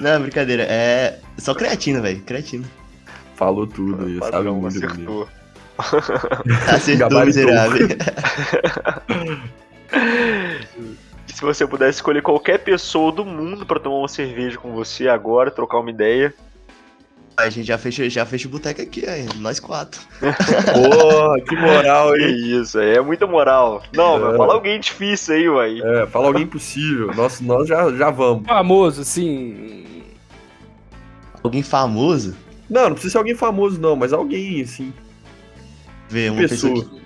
[0.00, 0.64] Não, brincadeira.
[0.64, 1.18] É.
[1.38, 2.20] Só creatina, velho.
[2.22, 2.64] Creatina.
[3.36, 5.28] Falou tudo aí, sabe muito acertou.
[6.68, 7.88] Acertou, miserável.
[11.26, 15.50] Se você pudesse escolher qualquer pessoa do mundo para tomar uma cerveja com você agora,
[15.50, 16.32] trocar uma ideia,
[17.36, 19.26] A gente já fecha, já fecha o boteco aqui, aí.
[19.38, 20.00] Nós quatro.
[20.20, 22.60] Porra, que moral, que hein?
[22.60, 23.82] isso, aí é muita moral.
[23.94, 24.20] Não, É.
[24.28, 25.80] mas fala alguém difícil aí, uai.
[25.82, 27.12] É, fala alguém impossível.
[27.14, 28.46] Nós, nós já, já vamos.
[28.46, 30.04] Famoso, assim.
[31.42, 32.36] Alguém famoso?
[32.68, 34.92] Não, não precisa ser alguém famoso, não, mas alguém, assim.
[36.08, 36.72] Ver uma pessoa.
[36.74, 36.90] Pessoa.
[36.90, 37.02] que-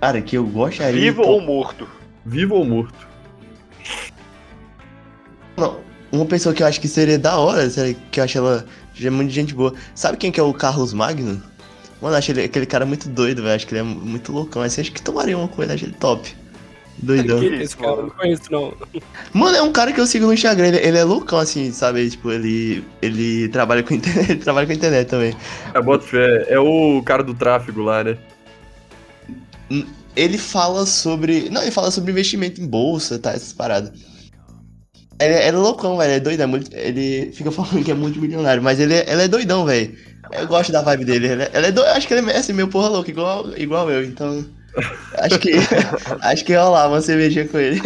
[0.00, 1.00] Cara, que eu gostaria.
[1.00, 1.88] Vivo ou morto?
[2.26, 3.06] Vivo ou morto?
[5.56, 5.80] Não,
[6.12, 9.08] uma pessoa que eu acho que seria da hora, sério, que eu acho ela já
[9.08, 9.74] é muito gente boa.
[9.94, 11.42] Sabe quem que é o Carlos Magno?
[12.00, 13.54] Mano, eu acho ele, aquele cara muito doido, velho.
[13.54, 14.60] Acho que ele é muito loucão.
[14.60, 16.34] Assim, acho que tomaria uma coisa, acho ele top.
[16.98, 17.38] Doidão.
[17.42, 17.90] É esse isso, cara?
[17.90, 18.08] Eu mano?
[18.08, 18.74] não conheço, não.
[19.32, 22.10] Mano, é um cara que eu sigo no Instagram, ele, ele é loucão, assim, sabe?
[22.10, 25.34] Tipo, ele, ele trabalha com internet, ele trabalha com internet também.
[25.72, 26.46] É, bota fé.
[26.48, 28.18] É o cara do tráfego lá, né?
[30.14, 31.48] Ele fala sobre.
[31.48, 33.30] Não, ele fala sobre investimento em bolsa, tá?
[33.30, 33.92] Essas paradas.
[35.24, 36.12] Ele, ele é loucão, velho.
[36.12, 36.44] É doidão.
[36.44, 39.96] é muito- Ele fica falando que é multimilionário, mas ele, é- ele é doidão, velho.
[40.32, 41.26] Eu gosto da vibe dele.
[41.28, 41.88] Ele, é- ele é doido.
[41.90, 44.04] Acho que ele é assim, meio porra louco, igual, igual eu.
[44.04, 44.44] Então.
[45.14, 45.50] Acho que.
[46.22, 47.80] acho que ia rolar uma cervejinha com ele.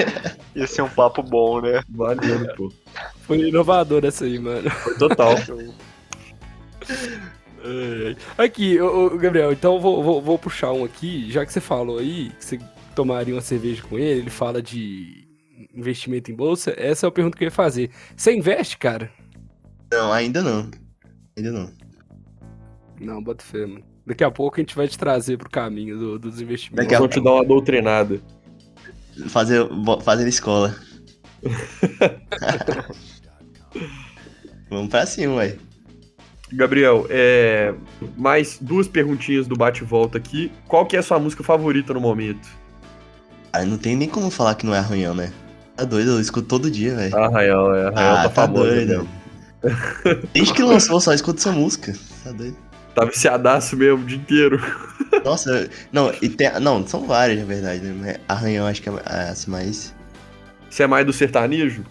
[0.54, 1.80] Ia ser um papo bom, né?
[1.88, 2.72] Maneiro, pô.
[3.26, 4.70] Foi inovador essa aí, mano.
[4.70, 5.34] Foi total.
[7.64, 8.46] Ai, ai.
[8.46, 11.60] Aqui, ô, ô, Gabriel, então eu vou, vou, vou puxar um aqui, já que você
[11.60, 12.60] falou aí que você
[12.94, 15.25] tomaria uma cerveja com ele, ele fala de
[15.74, 17.90] investimento em bolsa, essa é a pergunta que eu ia fazer.
[18.16, 19.10] Você investe, cara?
[19.92, 20.70] Não, ainda não.
[21.36, 21.70] Ainda não.
[23.00, 23.84] Não, bota fé, mano.
[24.06, 26.84] Daqui a pouco a gente vai te trazer pro caminho do- dos investimentos.
[26.84, 28.20] Daqui a Vou te dar uma doutrinada.
[29.28, 29.66] Fazer,
[30.02, 30.74] fazer escola.
[34.70, 35.56] Vamos pra cima, ué.
[36.52, 37.74] Gabriel, é...
[38.16, 40.52] mais duas perguntinhas do bate-volta aqui.
[40.68, 42.48] Qual que é a sua música favorita no momento?
[43.52, 45.32] Cara, não tem nem como falar que não é arranhão, né?
[45.76, 47.16] Tá doido, eu escuto todo dia, velho.
[47.16, 47.88] Arraial, é.
[47.88, 49.08] Arraial Ah, tá, tá doido.
[50.32, 51.94] Desde que lançou, só escuto essa música.
[52.24, 52.56] Tá doido.
[52.94, 54.58] Tá viciadaço mesmo o dia inteiro.
[55.22, 58.16] Nossa, não, e tem, não, são várias, na verdade, né?
[58.26, 59.94] Arranhão acho que é a mais.
[60.70, 61.84] Você é mais do sertanejo?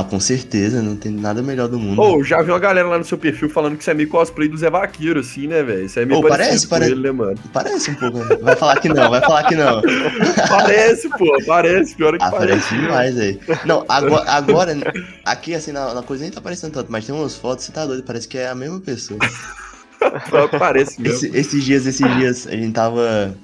[0.00, 2.00] Ah, com certeza, não tem nada melhor do mundo.
[2.00, 4.48] Ô, já vi uma galera lá no seu perfil falando que você é meio cosplay
[4.48, 5.88] do Zé Vaqueiro, assim, né, velho?
[5.88, 6.92] Você é meio parecido parece, parece.
[6.92, 7.34] ele, né, mano?
[7.52, 8.36] Parece um pouco, né?
[8.40, 9.82] Vai falar que não, vai falar que não.
[10.48, 11.94] Parece, pô, parece.
[11.96, 12.74] Pior que Ah, parece parece.
[12.74, 13.40] demais aí.
[13.64, 14.76] Não, agora, agora
[15.24, 17.84] aqui assim, na, na coisa nem tá parecendo tanto, mas tem umas fotos, você tá
[17.84, 19.18] doido, parece que é a mesma pessoa.
[20.58, 21.16] Parece mesmo.
[21.26, 23.34] Esse- esses dias, esses dias, a gente tava.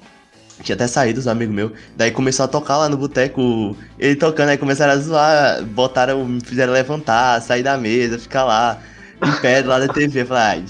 [0.61, 1.71] Tinha até saído os amigos meus.
[1.95, 3.75] Daí começou a tocar lá no boteco.
[3.99, 5.63] Ele tocando, aí começaram a zoar.
[5.63, 8.79] Botaram, me fizeram levantar, sair da mesa, ficar lá,
[9.23, 10.25] em pé do lado da TV.
[10.29, 10.63] Ai,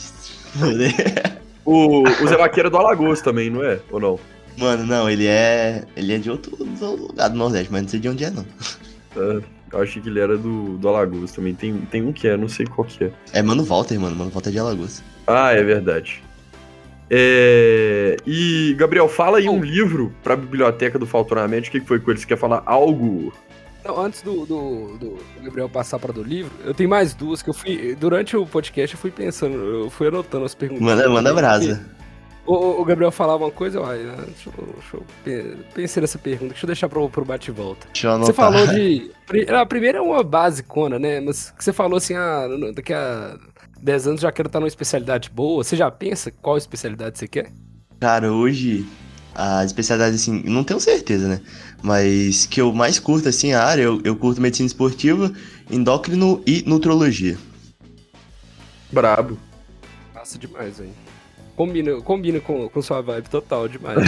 [0.58, 1.36] foder.
[1.66, 3.80] O, o Zé Vaqueiro é do Alagoas também, não é?
[3.90, 4.20] Ou não?
[4.56, 5.84] Mano, não, ele é.
[5.96, 8.46] Ele é de outro, lugar do Nordeste, mas não sei de onde é, não.
[9.18, 9.42] Ah,
[9.74, 11.56] eu achei que ele era do, do Alagoas também.
[11.56, 13.12] Tem, tem um que é, não sei qual que é.
[13.34, 14.16] É Mano Walter, mano.
[14.16, 15.04] Mano Walter é de Alagoas.
[15.26, 16.24] Ah, é verdade.
[17.10, 18.18] É...
[18.26, 21.70] E, Gabriel, fala aí um livro pra biblioteca do Faltoramente.
[21.70, 22.20] O que foi com ele?
[22.20, 23.32] Você quer falar algo?
[23.84, 27.50] Não, antes do, do, do Gabriel passar para do livro, eu tenho mais duas que
[27.50, 27.96] eu fui.
[27.96, 30.84] Durante o podcast eu fui pensando, eu fui anotando as perguntas.
[30.84, 31.86] Manda, manda brasa.
[32.48, 36.18] O, o- Gabriel falava uma coisa, eu, ah, deixa, eu- deixa eu pe- pensei nessa
[36.20, 37.88] pergunta, deixa eu deixar pro, pro bate-volta.
[37.92, 38.28] Deixa eu anotar.
[38.28, 39.12] Você falou de.
[39.52, 41.20] A primeira é uma basicona, né?
[41.22, 43.36] Mas que você falou assim, ah, daqui a
[43.82, 45.64] 10 anos já quero estar numa especialidade boa.
[45.64, 47.52] Você já pensa qual especialidade você quer?
[48.00, 48.86] Cara, hoje
[49.36, 51.42] a especialidade, assim, não tenho certeza, né?
[51.84, 55.32] Mas que eu mais curto, assim, a área, eu, eu curto medicina esportiva,
[55.70, 57.38] endócrino e nutrologia.
[58.92, 59.38] Brabo.
[60.14, 60.92] Massa demais, velho.
[61.56, 63.98] Combina, combina com, com sua vibe total demais.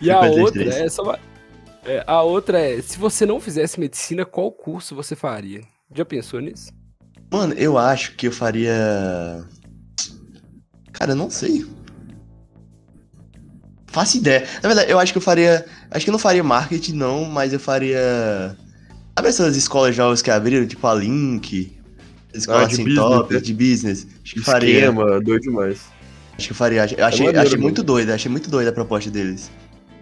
[0.00, 0.38] e a 53.
[0.38, 1.18] outra é, só
[1.84, 5.62] é, A outra é, se você não fizesse medicina, qual curso você faria?
[5.94, 6.72] Já pensou nisso?
[7.34, 9.44] Mano, eu acho que eu faria.
[10.92, 11.66] Cara, eu não sei.
[13.88, 14.46] Faço ideia.
[14.62, 15.66] Na verdade, eu acho que eu faria.
[15.90, 18.56] Acho que eu não faria marketing, não, mas eu faria.
[19.18, 21.76] Sabe essas escolas jovens que abriram, tipo a Link?
[22.32, 23.40] Escola Ah, de assim, business, top, né?
[23.40, 24.06] de business.
[24.24, 24.74] Acho que faria.
[24.78, 25.80] Esquema, doido demais.
[26.38, 26.86] Acho que eu faria.
[26.96, 29.50] Eu achei, maneiro achei muito doida, achei muito doida a proposta deles.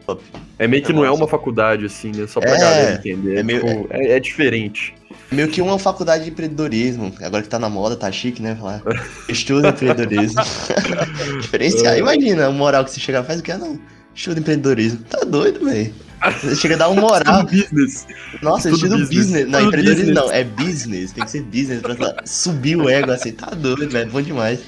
[0.06, 0.22] Top.
[0.58, 1.22] É meio que É não é massa.
[1.22, 2.26] uma faculdade, assim, né?
[2.26, 3.38] Só pra É, galera entender.
[3.38, 4.94] é meio- tipo, é, é diferente.
[5.32, 7.12] Meio que uma faculdade de empreendedorismo.
[7.22, 8.54] Agora que tá na moda, tá chique, né?
[8.54, 8.82] Falar.
[9.28, 10.40] Estuda empreendedorismo.
[11.40, 11.96] Diferenciar.
[11.98, 13.50] Imagina o moral que você chegar faz o que?
[13.52, 13.78] Ah, não.
[14.14, 14.98] Estuda empreendedorismo.
[15.08, 15.92] Tá doido, velho.
[16.40, 17.44] Você chega a dar um moral.
[17.44, 18.06] business.
[18.42, 19.18] Nossa, Tudo estuda business.
[19.26, 19.48] business.
[19.48, 20.24] Não, Tudo empreendedorismo business.
[20.26, 20.32] não.
[20.32, 21.12] É business.
[21.12, 23.32] Tem que ser business pra subir o ego assim.
[23.32, 24.10] Tá doido, velho.
[24.10, 24.60] Bom demais.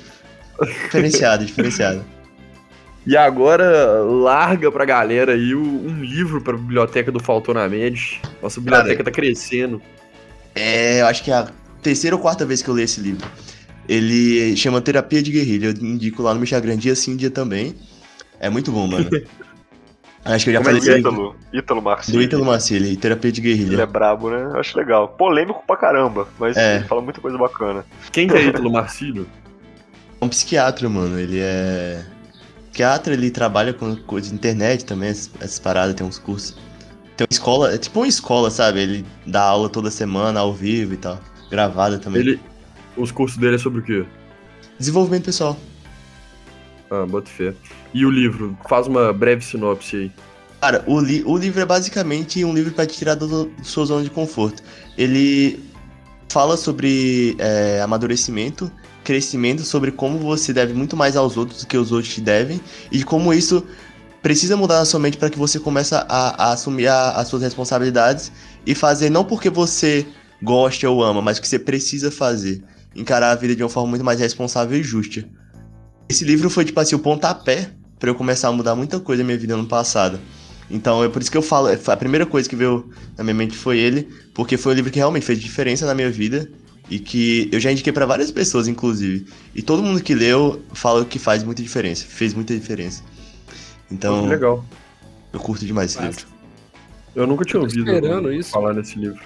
[0.62, 2.04] Diferenciado, diferenciado.
[3.06, 8.20] E agora larga pra galera aí um livro pra biblioteca do Faltou na Med.
[8.42, 9.80] Nossa biblioteca tá crescendo.
[10.54, 11.48] É, eu acho que é a
[11.82, 13.26] terceira ou quarta vez que eu leio esse livro.
[13.88, 15.66] Ele chama Terapia de Guerrilha.
[15.66, 17.74] Eu indico lá no meu Instagram dia sim, dia também.
[18.40, 19.08] É muito bom, mano.
[20.24, 20.98] acho que eu já Como é falei é.
[20.98, 22.24] Ítalo, Ítalo Do Marcilli.
[22.24, 23.86] Ítalo Marcilli, Terapia de Ele é Guerrilha.
[23.86, 24.42] brabo, né?
[24.54, 25.08] Eu Acho legal.
[25.08, 26.76] Polêmico pra caramba, mas É.
[26.76, 27.84] ele fala muita coisa bacana.
[28.10, 29.26] Quem que é Ítalo Marcílio?
[30.20, 31.18] É um psiquiatra, mano.
[31.18, 32.02] Ele é.
[32.70, 36.56] Psiquiatra, ele trabalha com coisas de internet também, essas paradas, tem uns cursos.
[37.16, 38.80] Tem uma escola, é tipo uma escola, sabe?
[38.80, 41.20] Ele dá aula toda semana, ao vivo e tal.
[41.50, 42.20] Gravada também.
[42.20, 42.40] Ele.
[42.96, 44.04] Os cursos dele é sobre o quê?
[44.78, 45.56] Desenvolvimento pessoal.
[46.90, 47.54] Ah, bota fé.
[47.92, 48.56] E o livro?
[48.68, 50.12] Faz uma breve sinopse aí.
[50.60, 54.02] Cara, o, li o livro é basicamente um livro pra te tirar do sua zona
[54.02, 54.62] de conforto.
[54.96, 55.62] Ele
[56.28, 58.70] fala sobre é, amadurecimento,
[59.04, 62.60] crescimento, sobre como você deve muito mais aos outros do que os outros te devem,
[62.90, 63.64] e como isso
[64.24, 67.42] precisa mudar na sua mente para que você comece a, a assumir a- as suas
[67.42, 68.32] responsabilidades
[68.66, 70.06] e fazer não porque você
[70.42, 72.64] gosta ou ama, mas que você precisa fazer.
[72.96, 75.28] Encarar a vida de uma forma muito mais responsável e justa.
[76.08, 77.68] Esse livro foi, tipo assim, o pontapé
[77.98, 80.18] pra eu começar a mudar muita coisa na minha vida ano passado.
[80.70, 83.54] Então é por isso que eu falo, a primeira coisa que veio na minha mente
[83.54, 86.50] foi ele, porque foi o livro que realmente fez diferença na minha vida
[86.88, 89.26] e que eu já indiquei pra várias pessoas, inclusive.
[89.54, 93.02] E todo mundo que leu fala que faz muita diferença, fez muita diferença.
[93.90, 94.64] Então, legal.
[95.32, 96.26] eu curto demais esse livro.
[97.14, 98.50] Eu nunca tinha Eu tô ouvido esperando isso.
[98.50, 99.20] falar nesse livro.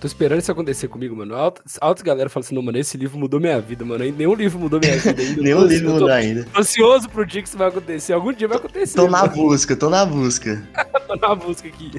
[0.00, 1.36] Tô esperando isso acontecer comigo, mano.
[1.36, 4.04] Altas, altas galera falam assim, não, mano, esse livro mudou minha vida, mano.
[4.04, 5.38] Nenhum livro mudou minha vida ainda.
[5.40, 6.44] Nenhum tô- livro tô mudar ainda.
[6.58, 8.12] ansioso pro dia que isso vai acontecer.
[8.12, 8.96] Algum dia vai acontecer.
[8.96, 10.60] Tô na busca, tô na busca.
[11.06, 11.92] Tô na busca aqui.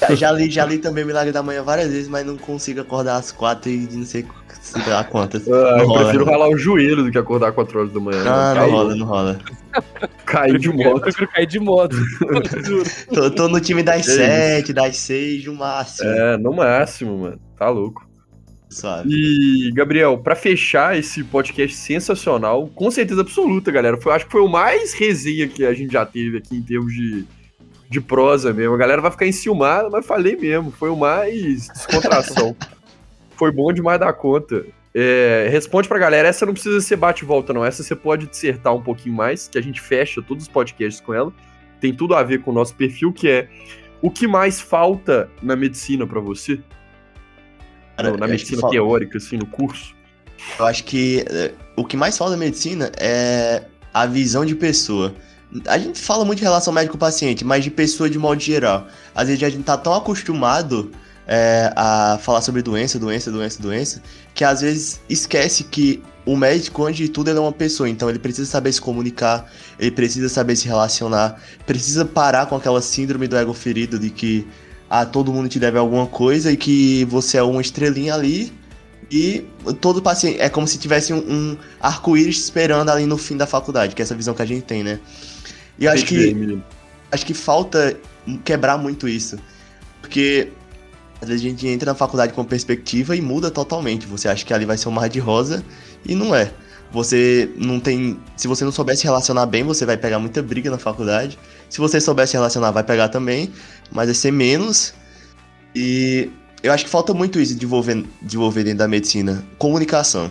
[0.00, 3.16] Já- Já li, já li também Milagre da Manhã várias vezes, mas não consigo acordar
[3.16, 4.24] às quatro e não sei,
[4.62, 5.46] sei lá quantas.
[5.48, 6.32] Ah, eu Não rola, prefiro né?
[6.32, 8.20] ralar o joelho do que acordar 4 horas da manhã.
[8.22, 9.38] Ah, não Cair- rola, não rola.
[10.28, 11.00] Cair de Eu moto.
[11.00, 11.96] prefiro cair de moto.
[13.12, 16.08] Tô, tô no time das É sete, das seis, no máximo.
[16.08, 17.40] É, no máximo, mano.
[17.56, 18.06] Tá louco.
[18.70, 19.08] Suave.
[19.10, 23.96] E, Gabriel, pra fechar esse podcast sensacional, com certeza absoluta, galera.
[23.96, 26.92] Foi, acho que foi o mais resenha que a gente já teve aqui em termos
[26.92, 27.24] de,
[27.88, 28.74] de prosa mesmo.
[28.74, 30.70] A galera vai ficar enciumada, mas falei mesmo.
[30.70, 32.54] Foi o mais descontração.
[33.36, 34.66] foi bom demais da conta.
[34.94, 37.64] É, responde pra galera, essa não precisa ser bate e volta, não.
[37.64, 41.14] Essa você pode dissertar um pouquinho mais, que a gente fecha todos os podcasts com
[41.14, 41.32] ela.
[41.80, 43.48] Tem tudo a ver com o nosso perfil, que é
[44.02, 46.60] o que mais falta na medicina pra você?
[47.96, 49.94] Cara, na acho que medicina fal- teórica, assim, no curso?
[50.58, 55.14] Eu acho que é, o que mais falta na medicina é a visão de pessoa.
[55.66, 58.86] A gente fala muito de relação médico-paciente, mas de pessoa de modo geral.
[59.14, 60.90] Às vezes a gente tá tão acostumado
[61.28, 64.02] é, a falar sobre doença, doença, doença, doença,
[64.34, 67.88] que às vezes esquece que o médico, antes de tudo, ele é uma pessoa.
[67.88, 72.80] Então ele precisa saber se comunicar, ele precisa saber se relacionar, precisa parar com aquela
[72.80, 74.46] síndrome do ego ferido de que
[74.88, 78.52] ah, todo mundo te deve alguma coisa e que você é uma estrelinha ali
[79.10, 79.46] e
[79.80, 83.94] todo paciente é como se tivesse um, um arco-íris esperando ali no fim da faculdade,
[83.94, 84.98] que é essa visão que a gente tem, né?
[85.78, 86.64] E eu acho bem, que, menino.
[87.12, 87.98] acho que falta
[88.44, 89.38] quebrar muito isso.
[90.00, 90.52] Porque
[91.20, 94.06] às vezes a gente entra na faculdade com perspectiva e muda totalmente.
[94.06, 95.64] Você acha que ali vai ser um mar de rosa
[96.06, 96.52] e não é.
[96.90, 98.18] Você não tem.
[98.36, 101.38] Se você não souber se relacionar bem, você vai pegar muita briga na faculdade.
[101.68, 103.52] Se você souber se relacionar, vai pegar também,
[103.90, 104.94] mas vai ser menos.
[105.74, 106.30] E
[106.62, 109.44] eu acho que falta muito isso de desenvolver, desenvolver dentro da medicina.
[109.58, 110.30] Comunicação.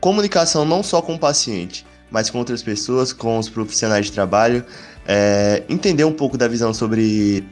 [0.00, 4.64] Comunicação não só com o paciente, mas com outras pessoas, com os profissionais de trabalho.
[5.06, 7.44] É, entender um pouco da visão sobre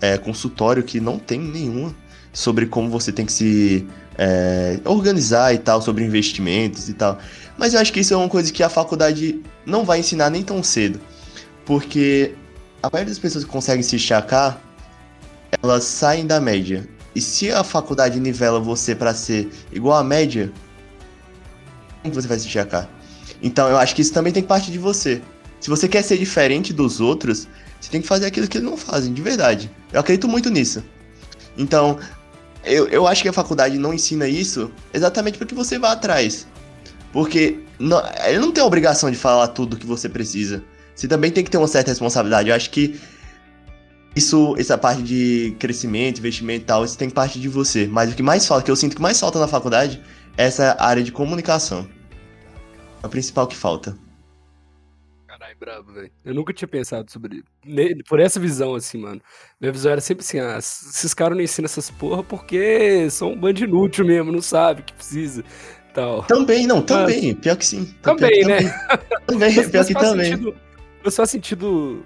[0.00, 1.94] é, consultório, que não tem nenhuma,
[2.34, 3.86] sobre como você tem que se
[4.18, 7.18] é, organizar e tal, sobre investimentos e tal.
[7.56, 10.42] Mas eu acho que isso é uma coisa que a faculdade não vai ensinar nem
[10.42, 11.00] tão cedo.
[11.64, 12.34] Porque
[12.82, 14.60] a maioria das pessoas que conseguem se destacar,
[15.62, 16.86] elas saem da média.
[17.14, 20.52] E se a faculdade nivela você para ser igual à média,
[22.02, 22.90] como você vai se destacar?
[23.40, 25.22] Então eu acho que isso também tem partir de você.
[25.60, 27.46] Se você quer ser diferente dos outros,
[27.80, 29.70] você tem que fazer aquilo que eles não fazem, de verdade.
[29.92, 30.82] Eu acredito muito nisso.
[31.56, 31.98] Então,
[32.64, 36.46] eu, eu acho que a faculdade não ensina isso exatamente para que você vá atrás.
[37.12, 40.62] Porque não, ele não tem a obrigação de falar tudo que você precisa.
[40.94, 42.48] Você também tem que ter uma certa responsabilidade.
[42.48, 42.98] Eu acho que
[44.14, 47.86] isso, essa parte de crescimento, investimento e tal, isso tem parte de você.
[47.86, 50.00] Mas o que mais falta, que eu sinto que mais falta na faculdade,
[50.36, 51.86] é essa área de comunicação.
[53.02, 53.96] É o principal que falta.
[55.64, 56.10] Brabo, velho.
[56.24, 57.42] Eu nunca tinha pensado sobre.
[58.08, 59.20] Por essa visão, assim, mano.
[59.60, 63.36] Minha visão era sempre assim: ah, esses caras não ensinam essas porra porque são um
[63.36, 65.42] bando inútil mesmo, não sabe o que precisa.
[65.94, 66.22] Tal.
[66.24, 67.34] Também, não, também.
[67.34, 67.94] Pior que sim.
[68.02, 68.74] Também, Pior que né?
[69.26, 70.26] Também, Mas- pior que também.
[70.32, 70.54] Sentido,
[71.04, 72.04] mas faz sentido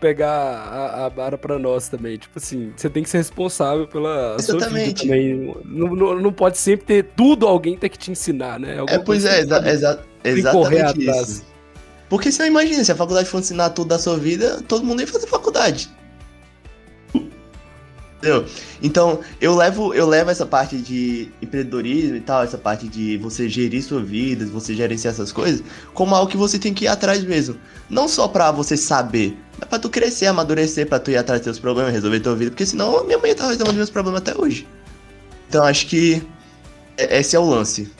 [0.00, 2.18] pegar a, a vara pra nós também.
[2.18, 5.02] Tipo assim, você tem que ser responsável pela sua vida Exatamente.
[5.06, 5.54] também.
[5.64, 8.74] Não, não, não pode sempre ter tudo alguém ter que te ensinar, né?
[8.74, 9.68] É, Alguma pois coisa é, você sabe.
[9.70, 11.28] exa exa tem que correr exatamente atrás.
[11.28, 11.53] isso.
[12.08, 15.06] Porque você imagina, se a faculdade for ensinar tudo da sua vida, todo mundo ia
[15.06, 15.90] fazer faculdade.
[18.24, 18.46] Entendeu?
[18.82, 23.50] Então, eu levo, eu levo essa parte de empreendedorismo e tal, essa parte de você
[23.50, 27.22] gerir sua vida, você gerenciar essas coisas, como algo que você tem que ir atrás
[27.22, 27.56] mesmo.
[27.90, 31.44] Não só pra você saber, mas pra tu crescer, amadurecer, pra tu ir atrás dos
[31.44, 34.34] teus problemas, resolver tua vida, porque senão a minha mãe tá resolvendo meus problemas até
[34.40, 34.66] hoje.
[35.46, 36.22] Então, acho que
[36.96, 37.90] é- esse é o lance.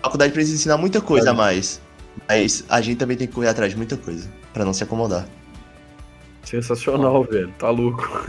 [0.00, 1.80] A faculdade precisa ensinar muita coisa a mais.
[2.28, 5.26] Mas a gente também tem que correr atrás de muita coisa, pra não se acomodar.
[6.44, 7.52] Sensacional, velho.
[7.58, 8.06] Tá louco.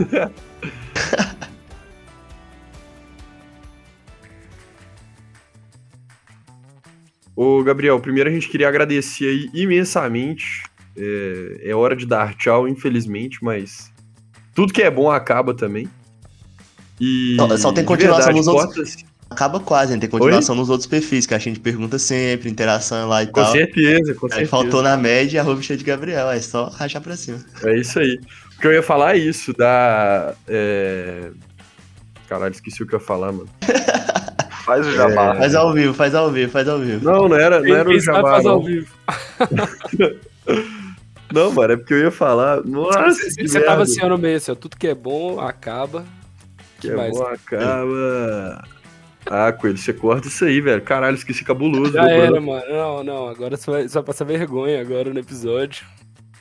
[7.34, 10.62] Ô, Gabriel, primeiro a gente queria agradecer aí imensamente.
[10.96, 13.90] É, é hora de dar tchau, infelizmente, mas
[14.54, 15.88] tudo que é bom acaba também.
[17.00, 20.00] E Só- só tem de continuação verdade, nos outros- portas- Acaba quase, né?
[20.00, 23.52] Tem continuação nos outros perfis, que a gente pergunta sempre, interação lá e Com tal.
[23.52, 24.50] certeza, com Aí certeza.
[24.50, 27.38] faltou na média, arroba cheio de Gabriel, é só rachar pra cima.
[27.64, 28.18] É isso aí.
[28.56, 30.34] O que eu ia falar é isso, da.
[30.48, 31.30] É...
[32.28, 33.48] Caralho, esqueci o que eu ia falar, mano.
[34.64, 35.34] Faz o jabá.
[35.36, 37.04] Faz ao vivo, faz ao vivo, faz ao vivo.
[37.04, 38.30] Não, não era, não era o Jabá.
[38.32, 38.64] faz ao Não.
[38.66, 38.94] vivo.
[41.32, 42.62] não, mano, é porque eu ia falar.
[42.64, 46.04] Nossa, Você, que você tava assim, ano meio, assim, ó, tudo que é bom acaba.
[46.78, 47.10] Que que é mais?
[47.12, 48.62] bom, acaba.
[49.32, 50.82] Ah, Coelho, você corta isso aí, velho.
[50.82, 51.92] Caralho, esqueci cabuloso.
[51.92, 52.42] Já era, brother.
[52.42, 52.64] mano.
[52.68, 55.86] Não, não, agora você vai, você vai passar vergonha agora no episódio.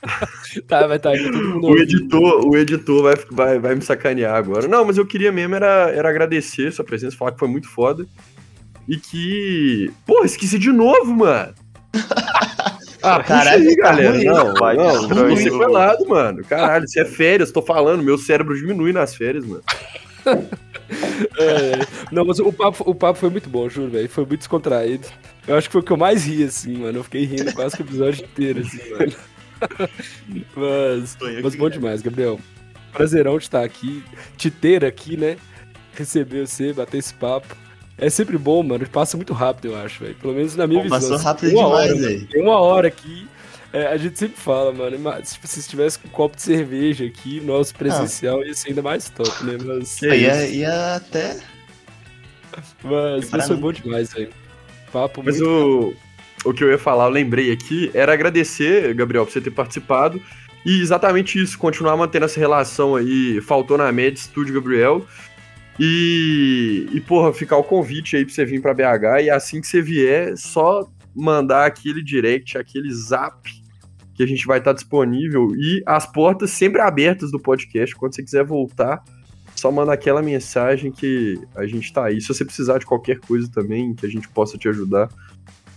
[0.68, 1.84] tá, vai estar tá, aí todo mundo O ouvindo.
[1.84, 4.68] editor, o editor vai, vai, vai me sacanear agora.
[4.68, 8.08] Não, mas eu queria mesmo era, era agradecer sua presença, falar que foi muito foda.
[8.88, 9.92] E que.
[10.08, 11.54] Porra, esqueci de novo, mano.
[13.02, 14.12] Ah, Caralho, aí, tá galera.
[14.12, 15.72] ruim, não, vai, não, estranho, não foi Lu.
[15.72, 16.44] lado, mano.
[16.44, 18.04] Caralho, isso é férias, tô falando.
[18.04, 19.64] Meu cérebro diminui nas férias, mano.
[21.38, 24.10] É, não, mas o papo, o papo foi muito bom, juro, velho.
[24.10, 25.08] Foi muito descontraído.
[25.48, 27.00] Eu acho que foi o que eu mais ri, assim, mano.
[27.00, 29.14] Eu fiquei rindo quase que o episódio inteiro, assim, mano.
[30.56, 32.40] Mas, mas bom demais, Gabriel.
[32.94, 34.02] Prazerão de estar aqui,
[34.38, 35.36] te ter aqui, né?
[35.94, 37.58] Receber você, bater esse papo.
[37.98, 38.88] É sempre bom, mano.
[38.88, 40.16] Passa muito rápido, eu acho, velho.
[40.16, 41.00] Pelo menos na minha Pô, visão.
[41.00, 42.28] passou assim, rápido uma demais, velho.
[42.28, 43.28] Tem uma hora aqui.
[43.72, 44.98] É, a gente sempre fala, mano.
[45.00, 48.82] Mas, tipo, se estivesse com um copo de cerveja aqui, nosso presencial ia ser ainda
[48.82, 49.58] mais top, né?
[49.64, 50.54] Mas, Que Ia, isso.
[50.56, 51.38] ia até.
[52.84, 53.62] mas, foi mim.
[53.62, 54.30] bom demais, velho.
[54.92, 55.96] Papo Mas muito.
[56.46, 59.52] o, o que eu ia falar, eu lembrei aqui, era agradecer, Gabriel, por você ter
[59.52, 60.20] participado.
[60.66, 65.06] E exatamente isso, continuar mantendo essa relação aí, faltou na média, Estúdio Gabriel.
[65.80, 69.24] E, e, porra, ficar o convite aí pra você vir pra BH.
[69.24, 73.50] E assim que você vier, só mandar aquele direct, aquele zap,
[74.20, 75.56] que a gente vai estar disponível.
[75.56, 77.96] E as portas sempre abertas do podcast.
[77.96, 79.02] Quando você quiser voltar,
[79.56, 82.20] só manda aquela mensagem que a gente tá aí.
[82.20, 85.08] Se você precisar de qualquer coisa também, que a gente possa te ajudar,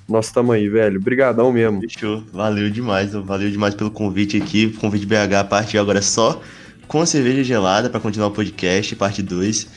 [0.08, 0.98] nós estamos aí, velho.
[0.98, 1.82] Obrigadão mesmo.
[1.82, 2.24] Fechou.
[2.32, 4.72] Valeu demais, valeu demais pelo convite aqui.
[4.72, 6.42] Convite BH, de agora só
[6.88, 9.68] com cerveja gelada pra continuar o podcast, parte 2.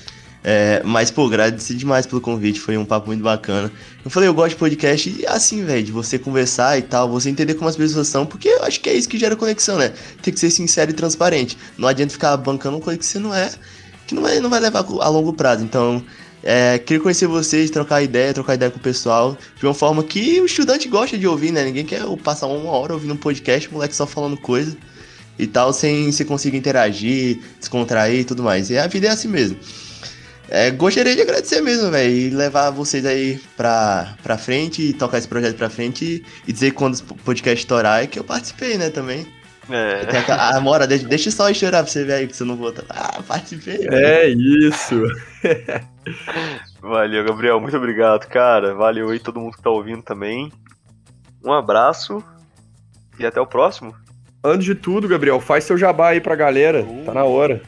[0.47, 3.71] É, mas, pô, agradeci demais pelo convite, foi um papo muito bacana.
[4.03, 7.31] Eu falei, eu gosto de podcast e assim, velho, de você conversar e tal, você
[7.31, 9.91] entender como as pessoas são, porque eu acho que é isso que gera conexão, né?
[10.21, 11.57] Tem que ser sincero e transparente.
[11.75, 13.49] Não adianta ficar bancando uma coisa que você não é,
[14.05, 15.63] que não vai, não vai levar a longo prazo.
[15.63, 16.05] Então,
[16.43, 20.39] é, queria conhecer vocês, trocar ideia, trocar ideia com o pessoal, de uma forma que
[20.41, 21.65] o estudante gosta de ouvir, né?
[21.65, 24.77] Ninguém quer passar uma hora ouvindo um podcast, moleque só falando coisa
[25.39, 28.69] e tal, sem você conseguir interagir, descontrair e tudo mais.
[28.69, 29.57] E a vida é assim mesmo.
[30.49, 35.17] É, gostaria de agradecer mesmo, velho, e levar vocês aí pra, pra frente, e tocar
[35.17, 38.23] esse projeto pra frente e, e dizer que quando o podcast estourar é que eu
[38.23, 39.25] participei, né, também.
[39.67, 40.01] É.
[40.19, 42.55] Aquela- ah, Mora, deixa, deixa só eu chorar pra você ver aí que você não
[42.55, 42.85] volta.
[42.87, 43.79] Ah, participei.
[43.79, 43.95] velho.
[43.95, 45.01] É isso.
[46.81, 47.59] Valeu, Gabriel.
[47.59, 48.75] Muito obrigado, cara.
[48.75, 50.51] Valeu aí todo mundo que tá ouvindo também.
[51.43, 52.23] Um abraço
[53.19, 53.95] e até o próximo.
[54.43, 56.85] Antes de tudo, Gabriel, faz seu jabá aí pra galera.
[57.03, 57.61] Tá na hora.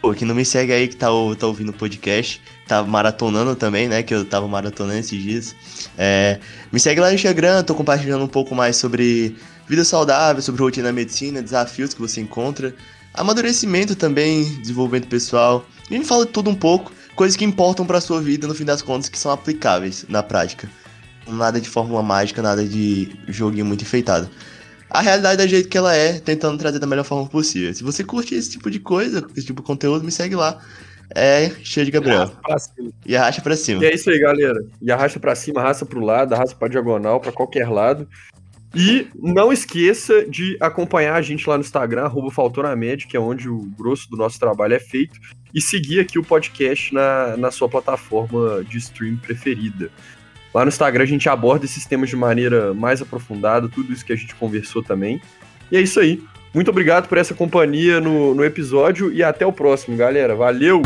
[0.00, 3.86] Pô, que não me segue aí que tá, tá ouvindo o podcast, tá maratonando também,
[3.86, 4.02] né?
[4.02, 5.54] Que eu tava maratonando esses dias.
[5.98, 6.40] É,
[6.72, 9.36] me segue lá no Instagram, tô compartilhando um pouco mais sobre
[9.68, 12.74] vida saudável, sobre rotina na medicina, desafios que você encontra,
[13.12, 15.66] amadurecimento também, desenvolvimento pessoal.
[15.90, 18.64] A gente fala de tudo um pouco, coisas que importam para sua vida no fim
[18.64, 20.68] das contas que são aplicáveis na prática.
[21.28, 24.30] Nada de fórmula mágica, nada de joguinho muito enfeitado.
[24.90, 27.72] A realidade da jeito que ela é, tentando trazer da melhor forma possível.
[27.72, 30.58] Se você curte esse tipo de coisa, esse tipo de conteúdo, me segue lá.
[31.14, 32.32] É cheio de Gabriel.
[33.06, 33.82] E arrasta pra cima.
[33.82, 34.64] E é isso aí, galera.
[34.80, 38.08] E arrasta pra cima, arrasta pro lado, arrasta pra diagonal, pra qualquer lado.
[38.74, 42.30] E não esqueça de acompanhar a gente lá no Instagram, arroba
[43.08, 45.18] que é onde o grosso do nosso trabalho é feito,
[45.52, 49.90] e seguir aqui o podcast na, na sua plataforma de stream preferida.
[50.52, 54.12] Lá no Instagram a gente aborda esses temas de maneira mais aprofundada, tudo isso que
[54.12, 55.20] a gente conversou também.
[55.70, 56.22] E é isso aí.
[56.52, 60.34] Muito obrigado por essa companhia no, no episódio e até o próximo, galera.
[60.34, 60.82] Valeu!